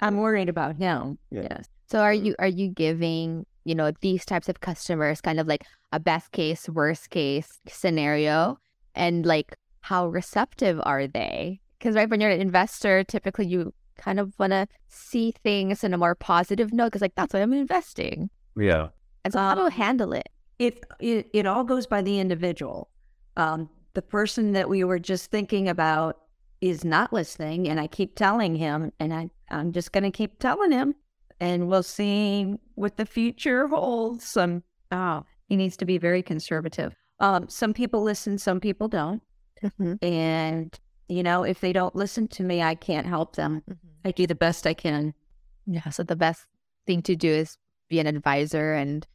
I'm 0.00 0.18
worried 0.18 0.48
about 0.48 0.76
him. 0.76 1.18
Yes. 1.30 1.66
So 1.88 2.00
are 2.00 2.14
you 2.14 2.34
are 2.38 2.46
you 2.46 2.68
giving, 2.68 3.46
you 3.64 3.74
know, 3.74 3.92
these 4.00 4.24
types 4.24 4.48
of 4.48 4.60
customers 4.60 5.20
kind 5.20 5.40
of 5.40 5.46
like 5.46 5.64
a 5.92 5.98
best 5.98 6.32
case, 6.32 6.68
worst 6.68 7.10
case 7.10 7.60
scenario? 7.66 8.58
And 8.94 9.26
like 9.26 9.56
how 9.80 10.08
receptive 10.08 10.80
are 10.84 11.06
they? 11.06 11.60
Because 11.78 11.94
right 11.94 12.10
when 12.10 12.20
you're 12.20 12.30
an 12.30 12.40
investor, 12.40 13.04
typically 13.04 13.46
you 13.46 13.72
kind 13.98 14.18
of 14.18 14.32
want 14.38 14.52
to 14.52 14.66
see 14.88 15.34
things 15.42 15.84
in 15.84 15.92
a 15.92 15.98
more 15.98 16.14
positive 16.14 16.72
note 16.72 16.86
because 16.86 17.02
like 17.02 17.14
that's 17.14 17.34
why 17.34 17.40
I'm 17.40 17.52
investing. 17.52 18.30
Yeah. 18.56 18.88
And 19.24 19.32
so 19.32 19.38
how 19.40 19.54
do 19.54 19.62
you 19.62 19.68
handle 19.68 20.12
it? 20.12 20.28
It 20.58 20.84
it 21.00 21.28
it 21.32 21.46
all 21.46 21.64
goes 21.64 21.86
by 21.86 22.02
the 22.02 22.18
individual. 22.18 22.88
Um, 23.36 23.68
the 23.94 24.02
person 24.02 24.52
that 24.52 24.68
we 24.68 24.84
were 24.84 24.98
just 24.98 25.30
thinking 25.30 25.68
about 25.68 26.18
is 26.60 26.84
not 26.84 27.12
listening, 27.12 27.68
and 27.68 27.78
I 27.78 27.86
keep 27.86 28.16
telling 28.16 28.56
him, 28.56 28.92
and 28.98 29.12
I 29.12 29.30
I'm 29.50 29.72
just 29.72 29.92
going 29.92 30.04
to 30.04 30.10
keep 30.10 30.38
telling 30.38 30.72
him 30.72 30.94
and 31.40 31.68
we'll 31.68 31.82
see 31.82 32.54
what 32.74 32.96
the 32.96 33.06
future 33.06 33.68
holds. 33.68 34.24
Some 34.24 34.62
oh, 34.90 35.24
he 35.48 35.56
needs 35.56 35.76
to 35.78 35.84
be 35.84 35.98
very 35.98 36.22
conservative. 36.22 36.94
Um, 37.20 37.48
some 37.48 37.74
people 37.74 38.02
listen, 38.02 38.38
some 38.38 38.60
people 38.60 38.88
don't, 38.88 39.22
mm-hmm. 39.62 40.04
and 40.04 40.78
you 41.08 41.22
know, 41.22 41.42
if 41.42 41.60
they 41.60 41.72
don't 41.72 41.96
listen 41.96 42.28
to 42.28 42.42
me, 42.42 42.62
I 42.62 42.74
can't 42.74 43.06
help 43.06 43.36
them. 43.36 43.62
Mm-hmm. 43.68 43.87
I 44.04 44.10
do 44.10 44.26
the 44.26 44.34
best 44.34 44.66
I 44.66 44.74
can. 44.74 45.14
Yeah. 45.66 45.88
So 45.90 46.02
the 46.02 46.16
best 46.16 46.46
thing 46.86 47.02
to 47.02 47.16
do 47.16 47.30
is 47.30 47.56
be 47.88 48.00
an 48.00 48.06
advisor, 48.06 48.74
and 48.74 49.06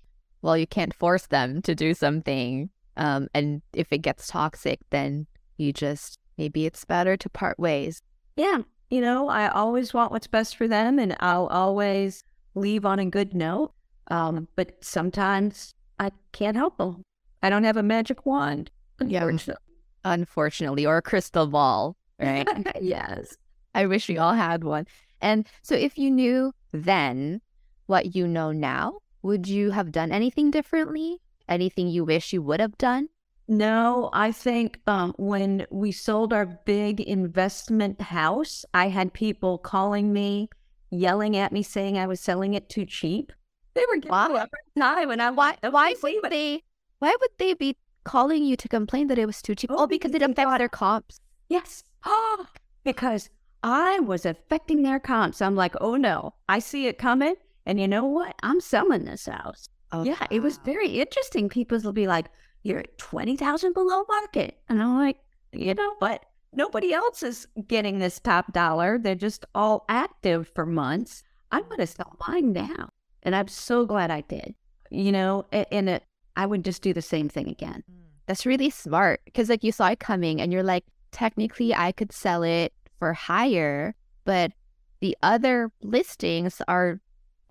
well, 0.42 0.58
you 0.58 0.68
can't 0.68 0.94
force 0.94 1.28
them 1.28 1.62
to 1.64 1.76
do 1.76 1.94
something. 1.94 2.70
Um, 2.96 3.28
and 3.34 3.62
if 3.74 3.92
it 3.92 4.00
gets 4.00 4.28
toxic, 4.28 4.80
then 4.90 5.28
you 5.58 5.74
just 5.74 6.20
maybe 6.38 6.66
it's 6.66 6.86
better 6.86 7.18
to 7.18 7.30
part 7.30 7.58
ways. 7.60 8.02
Yeah 8.36 8.64
you 8.94 9.02
know, 9.02 9.28
I 9.28 9.48
always 9.48 9.92
want 9.92 10.12
what's 10.12 10.28
best 10.28 10.56
for 10.56 10.68
them 10.68 11.00
and 11.00 11.16
I'll 11.20 11.48
always 11.48 12.24
leave 12.54 12.86
on 12.86 13.00
a 13.00 13.06
good 13.06 13.34
note. 13.34 13.74
Um, 14.12 14.48
but 14.56 14.84
sometimes 14.84 15.74
I 16.00 16.12
can't 16.32 16.56
help 16.56 16.78
them. 16.78 17.02
I 17.42 17.50
don't 17.50 17.64
have 17.64 17.76
a 17.76 17.82
magic 17.82 18.24
wand. 18.24 18.70
Unfortunately. 19.00 19.64
Yeah, 20.06 20.12
unfortunately, 20.14 20.86
or 20.86 20.98
a 20.98 21.02
crystal 21.02 21.48
ball, 21.48 21.98
right? 22.20 22.48
yes. 22.82 23.36
I 23.74 23.86
wish 23.86 24.08
we 24.08 24.18
all 24.18 24.34
had 24.34 24.64
one. 24.64 24.88
And 25.22 25.48
so 25.62 25.76
if 25.76 25.98
you 25.98 26.12
knew 26.12 26.54
then 26.72 27.42
what 27.86 28.16
you 28.16 28.28
know 28.28 28.52
now, 28.52 29.00
would 29.22 29.48
you 29.48 29.72
have 29.72 29.92
done 29.92 30.12
anything 30.12 30.52
differently? 30.52 31.22
Anything 31.48 31.88
you 31.88 32.04
wish 32.06 32.34
you 32.34 32.42
would 32.42 32.60
have 32.60 32.78
done? 32.78 33.10
No, 33.48 34.10
I 34.14 34.32
think 34.32 34.80
um, 34.88 35.14
when 35.18 35.66
we 35.70 35.92
sold 35.92 36.32
our 36.32 36.46
big 36.46 37.02
investment 37.02 38.00
house, 38.02 38.64
I 38.74 38.88
had 38.88 39.14
people 39.14 39.58
calling 39.58 40.14
me, 40.14 40.50
yelling 40.92 41.36
at 41.36 41.52
me, 41.52 41.62
saying 41.62 41.98
I 41.98 42.08
was 42.08 42.22
selling 42.22 42.54
it 42.54 42.70
too 42.70 42.86
cheap. 42.86 43.34
They 43.74 43.84
were 43.90 43.98
giving 43.98 44.12
wow. 44.12 44.48
time, 44.78 45.10
and 45.12 45.22
I 45.22 45.32
why 45.32 45.58
why 45.62 45.96
would 46.02 46.32
they 46.32 46.64
why 47.00 47.16
would 47.20 47.32
they 47.38 47.54
be 47.54 47.76
calling 48.06 48.46
you 48.46 48.56
to 48.56 48.68
complain 48.70 49.08
that 49.08 49.18
it 49.18 49.26
was 49.26 49.42
too 49.42 49.56
cheap? 49.56 49.72
Oh, 49.72 49.80
oh 49.80 49.88
because, 49.88 50.12
because 50.12 50.30
it 50.30 50.32
affects 50.32 50.58
their 50.58 50.70
comps. 50.70 51.20
Yes. 51.50 51.84
Oh, 52.06 52.46
because 52.84 53.30
I 53.64 54.00
was 54.02 54.26
affecting 54.26 54.84
their 54.84 55.00
comps. 55.00 55.42
I'm 55.42 55.56
like, 55.56 55.76
oh 55.80 55.96
no, 55.96 56.34
I 56.50 56.60
see 56.60 56.88
it 56.88 56.98
coming, 56.98 57.36
and 57.66 57.80
you 57.80 57.88
know 57.88 58.06
what? 58.06 58.36
I'm 58.44 58.60
selling 58.60 59.06
this 59.06 59.26
house. 59.26 59.70
Oh, 59.92 60.04
yeah, 60.04 60.26
it 60.30 60.42
was 60.42 60.58
very 60.58 61.00
interesting. 61.00 61.50
People 61.50 61.80
will 61.80 61.94
be 61.94 62.08
like, 62.08 62.26
you're 62.64 62.80
at 62.80 62.98
20,000 62.98 63.74
below 63.74 64.04
market. 64.08 64.58
And 64.68 64.82
I'm 64.82 64.98
like, 64.98 65.18
you 65.52 65.74
know 65.76 65.94
what? 66.00 66.26
Nobody 66.52 66.94
else 66.94 67.24
is 67.24 67.48
getting 67.68 68.00
this 68.00 68.20
top 68.20 68.52
dollar. 68.54 68.98
They're 68.98 69.16
just 69.16 69.46
all 69.54 69.86
active 69.90 70.52
for 70.56 70.66
months. 70.66 71.24
I'm 71.52 71.64
going 71.64 71.78
to 71.78 71.88
sell 71.88 72.18
mine 72.28 72.54
now. 72.54 72.90
And 73.22 73.36
I'm 73.36 73.48
so 73.48 73.86
glad 73.86 74.10
I 74.12 74.22
did. 74.22 74.56
You 74.90 75.12
know, 75.12 75.46
and 75.52 75.90
it, 75.90 76.04
I 76.36 76.46
would 76.46 76.64
just 76.64 76.82
do 76.82 76.94
the 76.94 77.02
same 77.02 77.30
thing 77.30 77.48
again. 77.48 77.84
Hmm. 77.88 78.02
That's 78.26 78.46
really 78.46 78.70
smart 78.70 79.22
because, 79.26 79.50
like, 79.50 79.64
you 79.64 79.72
saw 79.72 79.90
it 79.90 80.00
coming 80.00 80.42
and 80.42 80.52
you're 80.52 80.64
like, 80.64 80.86
technically, 81.12 81.74
I 81.76 81.92
could 81.92 82.12
sell 82.12 82.44
it 82.44 82.74
for 83.00 83.14
higher, 83.14 83.96
but 84.26 84.52
the 85.00 85.18
other 85.22 85.72
listings 85.82 86.62
are 86.68 87.02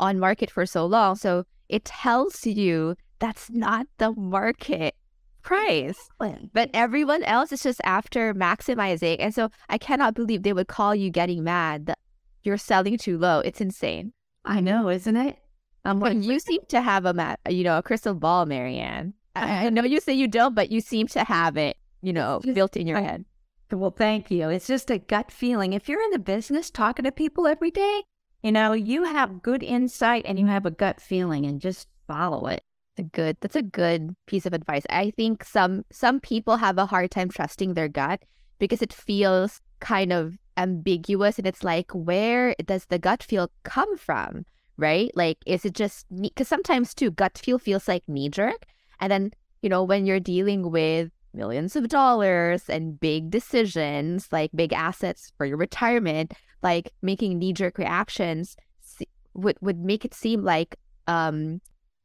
on 0.00 0.18
market 0.18 0.50
for 0.50 0.66
so 0.66 0.86
long. 0.86 1.16
So 1.16 1.44
it 1.68 1.84
tells 1.84 2.46
you 2.46 2.96
that's 3.18 3.50
not 3.50 3.86
the 3.98 4.12
market 4.12 4.94
price. 5.42 6.08
But 6.52 6.70
everyone 6.72 7.22
else 7.24 7.52
is 7.52 7.62
just 7.62 7.80
after 7.84 8.34
maximizing. 8.34 9.16
And 9.18 9.34
so 9.34 9.50
I 9.68 9.78
cannot 9.78 10.14
believe 10.14 10.42
they 10.42 10.52
would 10.52 10.68
call 10.68 10.94
you 10.94 11.10
getting 11.10 11.44
mad 11.44 11.86
that 11.86 11.98
you're 12.42 12.58
selling 12.58 12.98
too 12.98 13.18
low. 13.18 13.40
It's 13.40 13.60
insane. 13.60 14.12
I 14.44 14.60
know, 14.60 14.88
isn't 14.88 15.16
it? 15.16 15.38
Um, 15.84 15.98
but 15.98 16.16
you 16.16 16.38
seem 16.38 16.60
to 16.68 16.80
have 16.80 17.04
a 17.06 17.12
mat, 17.12 17.40
you 17.48 17.64
know, 17.64 17.78
a 17.78 17.82
crystal 17.82 18.14
ball, 18.14 18.46
MaryAnn. 18.46 19.12
I, 19.34 19.66
I 19.66 19.70
know 19.70 19.82
you 19.82 20.00
say 20.00 20.12
you 20.12 20.28
don't, 20.28 20.54
but 20.54 20.70
you 20.70 20.80
seem 20.80 21.08
to 21.08 21.24
have 21.24 21.56
it, 21.56 21.76
you 22.02 22.12
know, 22.12 22.40
just, 22.42 22.54
built 22.54 22.76
in 22.76 22.86
your 22.86 22.98
I, 22.98 23.02
head. 23.02 23.24
Well, 23.72 23.90
thank 23.90 24.30
you. 24.30 24.50
It's 24.50 24.66
just 24.66 24.90
a 24.90 24.98
gut 24.98 25.30
feeling. 25.30 25.72
If 25.72 25.88
you're 25.88 26.02
in 26.02 26.10
the 26.10 26.18
business 26.18 26.70
talking 26.70 27.04
to 27.04 27.12
people 27.12 27.46
every 27.46 27.70
day, 27.70 28.02
you 28.42 28.52
know, 28.52 28.72
you 28.72 29.04
have 29.04 29.42
good 29.42 29.62
insight 29.62 30.24
and 30.26 30.38
you 30.38 30.46
have 30.46 30.66
a 30.66 30.70
gut 30.70 31.00
feeling 31.00 31.46
and 31.46 31.60
just 31.60 31.88
follow 32.06 32.46
it 32.46 32.62
a 32.98 33.02
good 33.02 33.36
that's 33.40 33.56
a 33.56 33.62
good 33.62 34.14
piece 34.26 34.46
of 34.46 34.52
advice. 34.52 34.84
I 34.90 35.10
think 35.10 35.44
some 35.44 35.84
some 35.90 36.20
people 36.20 36.56
have 36.58 36.78
a 36.78 36.86
hard 36.86 37.10
time 37.10 37.30
trusting 37.30 37.74
their 37.74 37.88
gut 37.88 38.22
because 38.58 38.82
it 38.82 38.92
feels 38.92 39.60
kind 39.80 40.12
of 40.12 40.36
ambiguous 40.56 41.38
and 41.38 41.46
it's 41.46 41.64
like 41.64 41.90
where 41.92 42.54
does 42.64 42.86
the 42.86 42.98
gut 42.98 43.22
feel 43.22 43.50
come 43.62 43.96
from, 43.96 44.44
right? 44.76 45.10
Like 45.14 45.38
is 45.46 45.64
it 45.64 45.74
just 45.74 46.06
cuz 46.36 46.48
sometimes 46.48 46.94
too 46.94 47.10
gut 47.10 47.38
feel 47.38 47.58
feels 47.58 47.88
like 47.88 48.08
knee 48.08 48.28
jerk 48.28 48.66
and 49.00 49.10
then, 49.10 49.32
you 49.62 49.70
know, 49.70 49.82
when 49.82 50.04
you're 50.04 50.20
dealing 50.20 50.70
with 50.70 51.10
millions 51.34 51.76
of 51.76 51.88
dollars 51.88 52.68
and 52.68 52.98
big 53.00 53.30
decisions, 53.30 54.28
like 54.32 54.50
big 54.54 54.72
assets 54.72 55.32
for 55.36 55.46
your 55.46 55.56
retirement, 55.56 56.32
like 56.62 56.92
making 57.02 57.38
knee 57.38 57.52
jerk 57.52 57.78
reactions 57.78 58.56
would 59.34 59.56
would 59.60 59.78
make 59.78 60.04
it 60.04 60.14
seem 60.14 60.42
like 60.42 60.76
um 61.06 61.60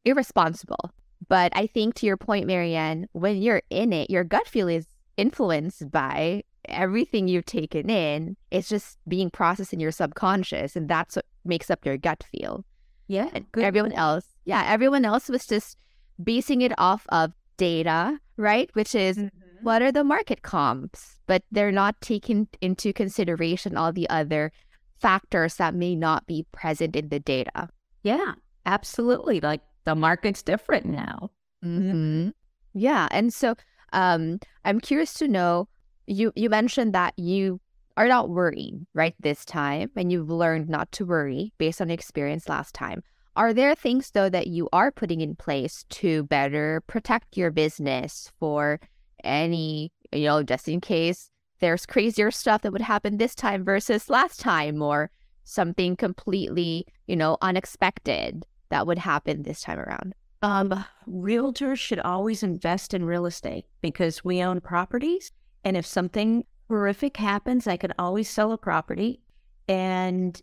irresponsible, 0.06 0.92
But 1.28 1.52
I 1.56 1.68
think 1.68 1.96
to 1.96 2.06
your 2.06 2.18
point, 2.18 2.48
MaryAnn, 2.48 3.06
when 3.12 3.42
you're 3.42 3.64
in 3.70 3.92
it, 3.94 4.10
your 4.10 4.24
gut 4.24 4.48
feel 4.48 4.68
is 4.68 4.88
influenced 5.18 5.90
by 5.92 6.44
everything 6.66 7.28
you've 7.28 7.46
taken 7.46 7.90
in. 7.90 8.38
It's 8.52 8.70
just 8.70 8.98
being 9.08 9.30
processed 9.30 9.74
in 9.74 9.80
your 9.80 9.92
subconscious, 9.92 10.76
and 10.76 10.88
that's 10.88 11.16
what 11.16 11.26
makes 11.44 11.70
up 11.70 11.86
your 11.86 11.98
gut 11.98 12.24
feel. 12.32 12.64
Yeah. 13.08 13.30
Everyone 13.58 13.94
else, 13.94 14.26
yeah, 14.46 14.64
everyone 14.68 15.06
else 15.06 15.30
was 15.30 15.46
just 15.46 15.78
basing 16.22 16.62
it 16.62 16.74
off 16.78 17.06
of 17.10 17.34
data, 17.58 18.20
right? 18.38 18.70
Which 18.74 18.96
is 18.96 19.18
Mm-hmm. 19.18 19.64
what 19.64 19.82
are 19.82 19.92
the 19.92 20.04
market 20.04 20.42
comps? 20.44 21.20
But 21.26 21.44
they're 21.52 21.72
not 21.72 22.00
taking 22.02 22.48
into 22.62 22.94
consideration 22.94 23.76
all 23.76 23.92
the 23.92 24.10
other 24.10 24.52
factors 25.00 25.56
that 25.56 25.76
may 25.76 25.96
not 25.96 26.26
be 26.28 26.46
present 26.52 26.96
in 26.96 27.10
the 27.10 27.20
data. 27.20 27.70
Yeah, 28.04 28.34
absolutely. 28.66 29.42
Like 29.42 29.62
the 29.86 29.96
market's 29.96 30.44
different 30.44 30.86
now. 30.86 31.30
Mm-hmm. 31.64 32.30
Yeah, 32.74 33.08
and 33.12 33.34
so 33.34 33.56
um, 33.94 34.40
I'm 34.66 34.80
curious 34.80 35.14
to 35.16 35.28
know. 35.28 35.68
You 36.06 36.32
you 36.36 36.50
mentioned 36.50 36.94
that 36.94 37.14
you 37.18 37.60
are 37.98 38.08
not 38.08 38.30
worrying 38.30 38.86
right 38.94 39.16
this 39.20 39.44
time, 39.44 39.90
and 39.96 40.12
you've 40.12 40.30
learned 40.30 40.70
not 40.70 40.92
to 40.94 41.06
worry 41.06 41.52
based 41.58 41.82
on 41.82 41.90
experience 41.90 42.48
last 42.48 42.74
time. 42.76 43.02
Are 43.38 43.54
there 43.54 43.76
things 43.76 44.12
though 44.12 44.30
that 44.30 44.48
you 44.48 44.68
are 44.74 44.92
putting 44.92 45.22
in 45.22 45.36
place 45.36 45.86
to 45.90 46.24
better 46.24 46.84
protect 46.88 47.38
your 47.38 47.52
business 47.52 48.32
for 48.40 48.80
any 49.24 49.92
you 50.12 50.26
know 50.26 50.44
just 50.44 50.68
in 50.68 50.82
case 50.82 51.30
there's 51.60 51.86
crazier 51.86 52.32
stuff 52.32 52.64
that 52.64 52.72
would 52.72 52.82
happen 52.82 53.18
this 53.18 53.36
time 53.36 53.64
versus 53.64 54.10
last 54.10 54.40
time, 54.40 54.82
or 54.82 55.10
something 55.44 55.96
completely 55.96 56.86
you 57.06 57.16
know 57.16 57.38
unexpected 57.42 58.46
that 58.70 58.86
would 58.88 58.98
happen 58.98 59.44
this 59.44 59.62
time 59.62 59.80
around? 59.80 60.14
Um, 60.42 60.86
realtors 61.08 61.78
should 61.78 62.00
always 62.00 62.44
invest 62.44 62.94
in 62.94 63.06
real 63.06 63.26
estate 63.26 63.66
because 63.82 64.24
we 64.24 64.42
own 64.44 64.62
properties. 64.62 65.32
And 65.64 65.78
if 65.78 65.86
something 65.86 66.44
horrific 66.68 67.18
happens, 67.18 67.68
I 67.68 67.78
can 67.78 67.94
always 67.98 68.30
sell 68.30 68.52
a 68.52 68.58
property. 68.58 69.22
And, 69.68 70.42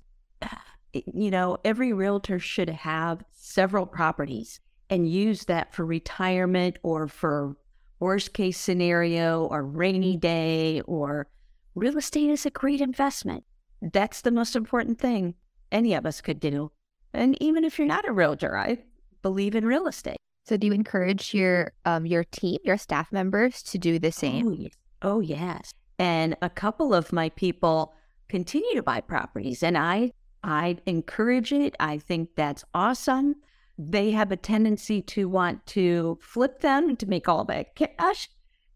you 0.94 1.30
know, 1.30 1.58
every 1.64 1.92
realtor 1.92 2.38
should 2.38 2.68
have 2.68 3.24
several 3.32 3.86
properties 3.86 4.60
and 4.90 5.10
use 5.10 5.44
that 5.46 5.74
for 5.74 5.84
retirement 5.84 6.78
or 6.82 7.08
for 7.08 7.56
worst 8.00 8.34
case 8.34 8.58
scenario 8.58 9.46
or 9.46 9.64
rainy 9.64 10.16
day 10.16 10.80
or 10.82 11.26
real 11.74 11.96
estate 11.96 12.30
is 12.30 12.46
a 12.46 12.50
great 12.50 12.80
investment. 12.80 13.44
That's 13.80 14.20
the 14.20 14.30
most 14.30 14.56
important 14.56 14.98
thing 14.98 15.34
any 15.72 15.94
of 15.94 16.06
us 16.06 16.20
could 16.20 16.40
do. 16.40 16.70
And 17.12 17.40
even 17.42 17.64
if 17.64 17.78
you're 17.78 17.88
not 17.88 18.08
a 18.08 18.12
realtor, 18.12 18.56
I 18.56 18.78
believe 19.22 19.54
in 19.54 19.64
real 19.64 19.86
estate. 19.86 20.16
So 20.46 20.56
do 20.56 20.66
you 20.66 20.72
encourage 20.72 21.32
your 21.32 21.72
um 21.84 22.06
your 22.06 22.24
team, 22.24 22.58
your 22.64 22.76
staff 22.76 23.10
members 23.12 23.62
to 23.64 23.78
do 23.78 23.98
the 23.98 24.12
same? 24.12 24.46
Oh, 24.48 24.52
yes. 24.52 24.72
Oh, 25.02 25.20
yes. 25.20 25.72
And 25.98 26.36
a 26.42 26.50
couple 26.50 26.92
of 26.92 27.12
my 27.12 27.30
people 27.30 27.94
continue 28.28 28.74
to 28.74 28.82
buy 28.82 29.00
properties 29.00 29.62
and 29.62 29.78
I 29.78 30.12
I 30.44 30.76
encourage 30.86 31.52
it. 31.52 31.74
I 31.80 31.98
think 31.98 32.30
that's 32.36 32.64
awesome. 32.74 33.36
They 33.78 34.10
have 34.12 34.30
a 34.30 34.36
tendency 34.36 35.02
to 35.02 35.28
want 35.28 35.64
to 35.68 36.18
flip 36.20 36.60
them 36.60 36.96
to 36.96 37.06
make 37.06 37.28
all 37.28 37.44
that 37.46 37.74
cash. 37.74 38.28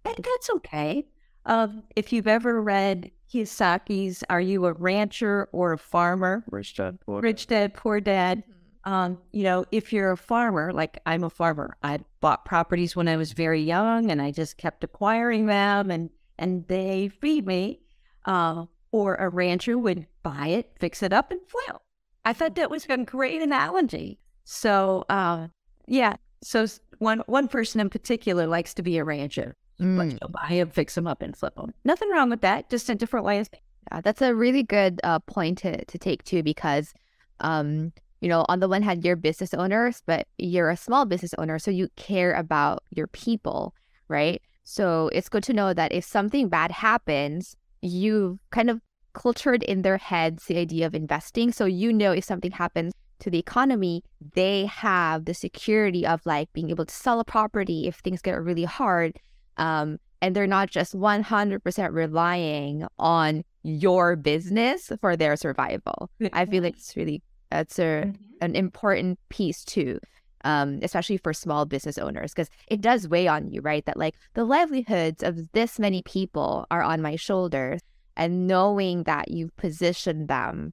And 0.05 0.17
that's 0.17 0.51
okay. 0.51 1.07
Um, 1.45 1.85
if 1.95 2.13
you've 2.13 2.27
ever 2.27 2.61
read 2.61 3.11
Kiyosaki's 3.33 4.25
Are 4.31 4.41
You 4.41 4.67
a 4.67 4.73
Rancher 4.73 5.49
or 5.53 5.75
a 5.75 5.79
Farmer? 5.79 6.43
Rich 6.51 6.77
Dad 6.77 6.99
Poor 7.01 7.21
Dad. 7.21 7.27
Rich 7.27 7.47
Dad, 7.47 7.75
Poor 7.75 8.01
Dad. 8.01 8.43
Um, 8.85 9.19
you 9.33 9.43
know, 9.43 9.67
if 9.71 9.93
you're 9.93 10.13
a 10.13 10.17
farmer, 10.17 10.73
like 10.73 10.99
I'm 11.05 11.23
a 11.23 11.31
farmer, 11.31 11.77
I 11.83 11.99
bought 12.21 12.47
properties 12.47 12.97
when 12.97 13.07
I 13.09 13.17
was 13.17 13.33
very 13.33 13.61
young 13.61 14.11
and 14.11 14.23
I 14.23 14.31
just 14.31 14.57
kept 14.57 14.83
acquiring 14.83 15.47
them 15.47 15.91
and 15.91 16.09
and 16.39 16.67
they 16.69 17.09
feed 17.09 17.47
me. 17.47 17.81
Uh, 18.25 18.65
or 18.93 19.15
a 19.17 19.29
rancher 19.29 19.77
would 19.79 20.07
buy 20.23 20.49
it, 20.49 20.71
fix 20.79 21.03
it 21.03 21.13
up, 21.13 21.31
and 21.31 21.41
flip. 21.47 21.77
I 22.25 22.33
thought 22.33 22.55
that 22.57 22.71
was 22.71 22.87
a 22.89 22.99
great 22.99 23.43
analogy. 23.43 24.19
So, 24.45 25.05
uh, 25.09 25.49
yeah. 25.87 26.17
So 26.43 26.67
one 26.99 27.23
one 27.27 27.49
person 27.49 27.81
in 27.81 27.91
particular 27.91 28.47
likes 28.47 28.75
to 28.75 28.83
be 28.83 28.99
a 28.99 29.05
rancher. 29.05 29.57
Mm. 29.81 29.97
But 29.97 30.07
you'll 30.21 30.31
buy 30.31 30.57
them, 30.57 30.71
fix 30.71 30.95
them 30.95 31.07
up, 31.07 31.23
and 31.23 31.37
flip 31.37 31.55
them. 31.55 31.73
Nothing 31.85 32.11
wrong 32.11 32.31
with 32.31 32.41
that. 32.41 32.69
Just 32.69 32.91
a 32.91 32.95
different 32.95 33.25
way 33.25 33.39
of 33.39 33.49
Yeah, 33.93 34.01
that's 34.01 34.23
a 34.23 34.35
really 34.35 34.63
good 34.63 35.01
uh, 35.05 35.21
point 35.21 35.59
to, 35.59 35.85
to 35.85 35.99
take 35.99 36.25
too, 36.25 36.43
because, 36.43 36.93
um, 37.41 37.93
you 38.21 38.29
know, 38.29 38.45
on 38.49 38.61
the 38.61 38.69
one 38.69 38.83
hand, 38.83 39.05
you're 39.05 39.17
business 39.17 39.55
owners, 39.55 40.03
but 40.05 40.27
you're 40.37 40.71
a 40.71 40.77
small 40.77 41.07
business 41.07 41.33
owner, 41.39 41.59
so 41.59 41.71
you 41.71 41.89
care 41.97 42.33
about 42.35 42.83
your 42.91 43.07
people, 43.07 43.73
right? 44.09 44.43
So 44.65 45.09
it's 45.13 45.29
good 45.29 45.45
to 45.45 45.53
know 45.53 45.73
that 45.73 45.93
if 45.93 46.05
something 46.05 46.49
bad 46.49 46.73
happens, 46.73 47.57
you've 47.83 48.39
kind 48.51 48.71
of 48.71 48.81
cultured 49.15 49.63
in 49.65 49.83
their 49.83 49.99
heads 49.99 50.45
the 50.47 50.59
idea 50.59 50.87
of 50.87 50.95
investing. 50.95 51.53
So 51.53 51.65
you 51.65 51.93
know 51.93 52.13
if 52.13 52.25
something 52.25 52.53
happens 52.53 52.93
to 53.21 53.31
the 53.31 53.39
economy, 53.39 54.03
they 54.35 54.67
have 54.67 55.25
the 55.25 55.35
security 55.35 56.07
of 56.07 56.25
like 56.25 56.53
being 56.53 56.71
able 56.71 56.87
to 56.87 56.95
sell 56.95 57.21
a 57.21 57.25
property 57.25 57.89
if 57.89 57.97
things 57.97 58.23
get 58.23 58.41
really 58.41 58.65
hard. 58.65 59.19
Um, 59.57 59.99
and 60.21 60.35
they're 60.35 60.47
not 60.47 60.71
just 60.71 60.95
100% 60.95 61.93
relying 61.93 62.87
on 62.99 63.45
your 63.63 64.17
business 64.17 64.91
for 65.01 65.17
their 65.17 65.37
survival. 65.37 66.11
I 66.33 66.47
feel 66.47 66.63
like 66.63 66.77
it's 66.77 66.97
really 66.97 67.23
that's 67.51 67.79
a 67.79 68.13
an 68.41 68.55
important 68.55 69.19
piece 69.31 69.65
too, 69.65 69.99
um, 70.45 70.79
especially 70.83 71.17
for 71.17 71.33
small 71.33 71.65
business 71.65 71.99
owners 71.99 72.33
because 72.33 72.51
it 72.69 72.81
does 72.81 73.09
weigh 73.09 73.29
on 73.29 73.51
you, 73.51 73.61
right? 73.61 73.85
That 73.87 73.97
like 73.97 74.15
the 74.35 74.45
livelihoods 74.45 75.23
of 75.23 75.51
this 75.53 75.79
many 75.79 76.03
people 76.03 76.67
are 76.71 76.83
on 76.83 77.03
my 77.03 77.17
shoulders, 77.17 77.81
and 78.17 78.47
knowing 78.47 79.05
that 79.05 79.31
you've 79.31 79.57
positioned 79.57 80.29
them 80.29 80.73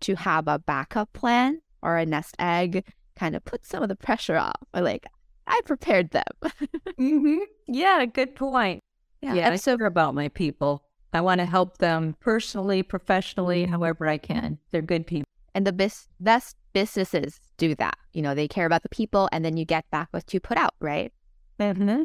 to 0.00 0.14
have 0.16 0.48
a 0.48 0.58
backup 0.58 1.12
plan 1.12 1.60
or 1.82 1.96
a 1.96 2.06
nest 2.06 2.34
egg 2.38 2.84
kind 3.16 3.34
of 3.36 3.44
puts 3.44 3.68
some 3.68 3.82
of 3.82 3.88
the 3.88 3.96
pressure 3.96 4.36
off. 4.36 4.56
Or 4.74 4.80
like 4.80 5.06
I 5.46 5.60
prepared 5.64 6.10
them. 6.10 6.24
Mm-hmm. 6.98 7.38
Yeah, 7.66 8.04
good 8.06 8.34
point. 8.36 8.80
Yeah, 9.20 9.34
Yeah, 9.34 9.50
I 9.50 9.56
so- 9.56 9.76
care 9.76 9.86
about 9.86 10.14
my 10.14 10.28
people. 10.28 10.82
I 11.12 11.20
want 11.20 11.38
to 11.40 11.44
help 11.46 11.78
them 11.78 12.16
personally, 12.20 12.82
professionally, 12.82 13.64
however 13.66 14.06
I 14.08 14.18
can. 14.18 14.58
They're 14.72 14.82
good 14.82 15.06
people. 15.06 15.28
And 15.54 15.66
the 15.66 15.72
best 15.72 16.08
best 16.20 16.56
businesses 16.72 17.40
do 17.56 17.74
that. 17.76 17.96
You 18.12 18.22
know, 18.22 18.34
they 18.34 18.48
care 18.48 18.66
about 18.66 18.82
the 18.82 18.88
people 18.88 19.28
and 19.32 19.44
then 19.44 19.56
you 19.56 19.64
get 19.64 19.88
back 19.90 20.08
what 20.10 20.34
you 20.34 20.40
put 20.40 20.56
out, 20.58 20.74
right? 20.80 21.12
Mm-hmm. 21.60 22.04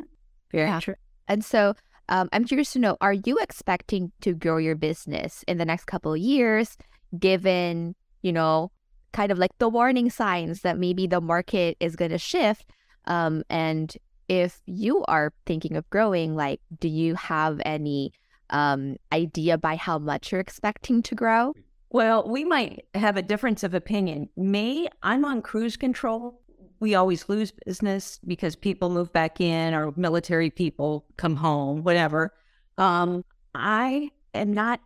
Very 0.51 0.67
Yeah. 0.67 0.79
true. 0.79 0.95
And 1.27 1.43
so 1.43 1.73
um, 2.09 2.29
I'm 2.31 2.45
curious 2.45 2.73
to 2.73 2.79
know 2.79 2.97
are 3.01 3.13
you 3.13 3.37
expecting 3.39 4.11
to 4.21 4.33
grow 4.33 4.57
your 4.57 4.75
business 4.75 5.43
in 5.47 5.57
the 5.57 5.65
next 5.65 5.85
couple 5.85 6.13
of 6.13 6.19
years, 6.19 6.77
given, 7.19 7.95
you 8.21 8.31
know, 8.31 8.71
kind 9.13 9.31
of 9.31 9.37
like 9.37 9.57
the 9.57 9.69
warning 9.69 10.09
signs 10.09 10.61
that 10.61 10.77
maybe 10.77 11.07
the 11.07 11.21
market 11.21 11.77
is 11.79 11.95
going 11.95 12.11
to 12.11 12.17
shift? 12.17 12.65
Um, 13.05 13.43
and 13.49 13.95
if 14.27 14.61
you 14.65 15.03
are 15.05 15.33
thinking 15.47 15.75
of 15.75 15.89
growing, 15.89 16.35
like, 16.35 16.61
do 16.79 16.87
you 16.87 17.15
have 17.15 17.59
any 17.65 18.11
um, 18.51 18.97
idea 19.11 19.57
by 19.57 19.75
how 19.75 19.97
much 19.97 20.31
you're 20.31 20.41
expecting 20.41 21.01
to 21.03 21.15
grow? 21.15 21.53
Well, 21.91 22.27
we 22.27 22.45
might 22.45 22.85
have 22.93 23.17
a 23.17 23.21
difference 23.21 23.63
of 23.63 23.73
opinion. 23.73 24.29
Me, 24.37 24.87
I'm 25.01 25.25
on 25.25 25.41
cruise 25.41 25.75
control. 25.75 26.41
We 26.79 26.95
always 26.95 27.27
lose 27.27 27.51
business 27.65 28.19
because 28.25 28.55
people 28.55 28.89
move 28.89 29.11
back 29.11 29.41
in 29.41 29.73
or 29.73 29.93
military 29.97 30.49
people 30.49 31.05
come 31.17 31.35
home, 31.35 31.83
whatever. 31.83 32.33
Um, 32.77 33.25
I 33.55 34.11
am 34.33 34.53
not 34.53 34.79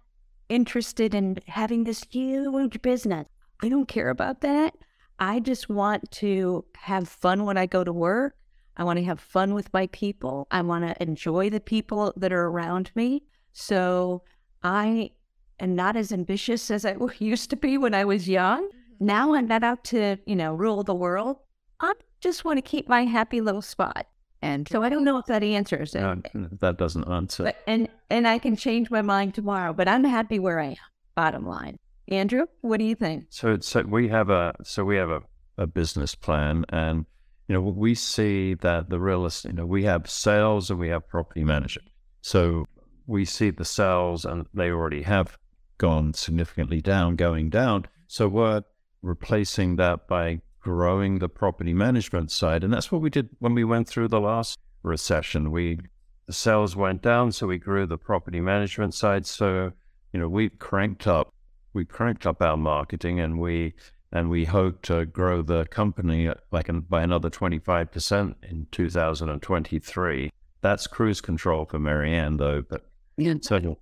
interested 0.49 1.13
in 1.13 1.37
having 1.47 1.83
this 1.83 2.03
huge 2.09 2.81
business. 2.81 3.27
I 3.61 3.69
don't 3.69 3.87
care 3.87 4.09
about 4.09 4.41
that. 4.41 4.73
I 5.19 5.39
just 5.39 5.69
want 5.69 6.09
to 6.11 6.65
have 6.75 7.07
fun 7.07 7.45
when 7.45 7.57
I 7.57 7.65
go 7.65 7.83
to 7.83 7.93
work. 7.93 8.35
I 8.75 8.83
want 8.83 8.97
to 8.97 9.05
have 9.05 9.19
fun 9.19 9.53
with 9.53 9.71
my 9.73 9.87
people. 9.87 10.47
I 10.49 10.61
want 10.61 10.85
to 10.85 11.01
enjoy 11.03 11.49
the 11.49 11.59
people 11.59 12.13
that 12.17 12.33
are 12.33 12.45
around 12.45 12.91
me. 12.95 13.23
So 13.51 14.23
I 14.63 15.11
am 15.59 15.75
not 15.75 15.95
as 15.95 16.11
ambitious 16.11 16.69
as 16.71 16.85
I 16.85 16.95
used 17.19 17.49
to 17.51 17.55
be 17.55 17.77
when 17.77 17.93
I 17.93 18.05
was 18.05 18.27
young. 18.27 18.67
Mm-hmm. 18.67 19.05
Now 19.05 19.33
I'm 19.33 19.47
not 19.47 19.63
out 19.63 19.83
to, 19.85 20.17
you 20.25 20.35
know, 20.35 20.53
rule 20.53 20.83
the 20.83 20.95
world. 20.95 21.37
I 21.79 21.93
just 22.21 22.45
want 22.45 22.57
to 22.57 22.61
keep 22.61 22.87
my 22.87 23.05
happy 23.05 23.41
little 23.41 23.61
spot. 23.61 24.07
And 24.41 24.67
So 24.67 24.83
I 24.83 24.89
don't 24.89 25.05
know 25.05 25.17
if 25.17 25.25
that 25.27 25.41
answers 25.41 25.95
it. 25.95 26.01
No, 26.01 26.49
that 26.59 26.77
doesn't 26.77 27.07
answer. 27.07 27.43
But, 27.43 27.57
and 27.65 27.87
and 28.09 28.27
I 28.27 28.39
can 28.39 28.57
change 28.57 28.91
my 28.91 29.01
mind 29.01 29.33
tomorrow, 29.33 29.71
but 29.71 29.87
I'm 29.87 30.03
happy 30.03 30.37
where 30.37 30.59
I 30.59 30.71
am. 30.71 30.75
Bottom 31.15 31.47
line, 31.47 31.77
Andrew, 32.09 32.47
what 32.59 32.77
do 32.77 32.83
you 32.83 32.95
think? 32.95 33.27
So, 33.29 33.57
so 33.61 33.83
we 33.83 34.09
have 34.09 34.29
a 34.29 34.53
so 34.63 34.83
we 34.83 34.97
have 34.97 35.09
a, 35.09 35.21
a 35.57 35.65
business 35.65 36.13
plan, 36.13 36.65
and 36.69 37.05
you 37.47 37.53
know 37.53 37.61
we 37.61 37.95
see 37.95 38.55
that 38.55 38.89
the 38.89 38.99
real 38.99 39.25
estate. 39.25 39.53
You 39.53 39.57
know, 39.59 39.65
we 39.65 39.83
have 39.85 40.09
sales 40.09 40.69
and 40.69 40.77
we 40.77 40.89
have 40.89 41.07
property 41.07 41.45
management. 41.45 41.89
So 42.21 42.65
we 43.07 43.23
see 43.23 43.49
the 43.49 43.65
sales, 43.65 44.25
and 44.25 44.45
they 44.53 44.71
already 44.71 45.03
have 45.03 45.37
gone 45.83 46.13
significantly 46.13 46.79
down, 46.79 47.17
going 47.17 47.49
down. 47.49 47.85
So 48.07 48.29
we're 48.29 48.63
replacing 49.01 49.75
that 49.75 50.07
by 50.07 50.39
growing 50.61 51.19
the 51.19 51.27
property 51.27 51.73
management 51.73 52.31
side. 52.31 52.63
And 52.63 52.71
that's 52.73 52.89
what 52.89 53.01
we 53.01 53.09
did 53.09 53.27
when 53.39 53.53
we 53.53 53.65
went 53.65 53.89
through 53.89 54.07
the 54.07 54.21
last 54.21 54.57
recession. 54.81 55.51
We 55.51 55.79
the 56.25 56.31
sales 56.31 56.73
went 56.73 57.01
down, 57.01 57.33
so 57.33 57.47
we 57.47 57.57
grew 57.57 57.85
the 57.85 57.97
property 57.97 58.39
management 58.39 58.93
side. 58.93 59.25
So, 59.25 59.73
you 60.13 60.21
know, 60.21 60.29
we 60.29 60.47
cranked 60.47 61.05
up 61.05 61.33
we 61.73 61.83
cranked 61.83 62.25
up 62.25 62.41
our 62.41 62.55
marketing 62.55 63.19
and 63.19 63.37
we 63.37 63.73
and 64.13 64.29
we 64.29 64.45
hope 64.45 64.83
to 64.83 65.05
grow 65.05 65.41
the 65.41 65.65
company 65.65 66.29
like 66.49 66.69
by 66.87 67.01
another 67.01 67.29
25% 67.29 68.35
in 68.49 68.67
2023. 68.71 70.31
That's 70.61 70.87
cruise 70.87 71.19
control 71.19 71.65
for 71.65 71.77
MaryAnn, 71.77 72.37
though. 72.37 72.61
But 72.61 72.85
yeah, 73.17 73.33
so, 73.41 73.77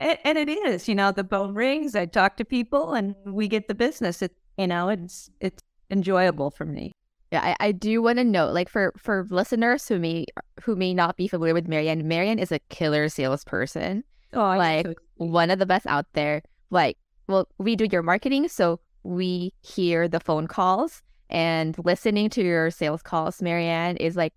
and, 0.00 0.18
and, 0.24 0.38
it 0.38 0.48
is, 0.48 0.88
you 0.88 0.94
know, 0.94 1.12
the 1.12 1.24
phone 1.24 1.54
rings. 1.54 1.94
I 1.94 2.06
talk 2.06 2.36
to 2.36 2.44
people, 2.44 2.94
and 2.94 3.14
we 3.24 3.48
get 3.48 3.68
the 3.68 3.74
business. 3.74 4.22
It, 4.22 4.32
you 4.58 4.66
know, 4.66 4.88
it's 4.88 5.30
it's 5.40 5.62
enjoyable 5.90 6.50
for 6.50 6.64
me. 6.64 6.92
Yeah, 7.32 7.54
I, 7.60 7.68
I 7.68 7.72
do 7.72 8.02
want 8.02 8.18
to 8.18 8.24
note, 8.24 8.52
like 8.52 8.68
for 8.68 8.92
for 8.96 9.26
listeners 9.30 9.88
who 9.88 9.98
may 9.98 10.26
who 10.62 10.76
may 10.76 10.94
not 10.94 11.16
be 11.16 11.28
familiar 11.28 11.54
with 11.54 11.68
MaryAnn, 11.68 12.04
MaryAnn 12.04 12.40
is 12.40 12.52
a 12.52 12.60
killer 12.68 13.08
salesperson. 13.08 14.04
Oh, 14.32 14.56
like 14.56 14.86
so 14.86 14.94
one 15.16 15.50
of 15.50 15.58
the 15.58 15.66
best 15.66 15.86
out 15.86 16.06
there. 16.12 16.42
Like 16.70 16.96
well, 17.26 17.48
we 17.58 17.76
do 17.76 17.86
your 17.90 18.02
marketing, 18.02 18.48
so 18.48 18.80
we 19.02 19.52
hear 19.62 20.08
the 20.08 20.20
phone 20.20 20.46
calls 20.46 21.02
and 21.30 21.76
listening 21.84 22.30
to 22.30 22.42
your 22.42 22.70
sales 22.70 23.02
calls, 23.02 23.38
MaryAnn, 23.38 23.96
is 23.98 24.16
like 24.16 24.34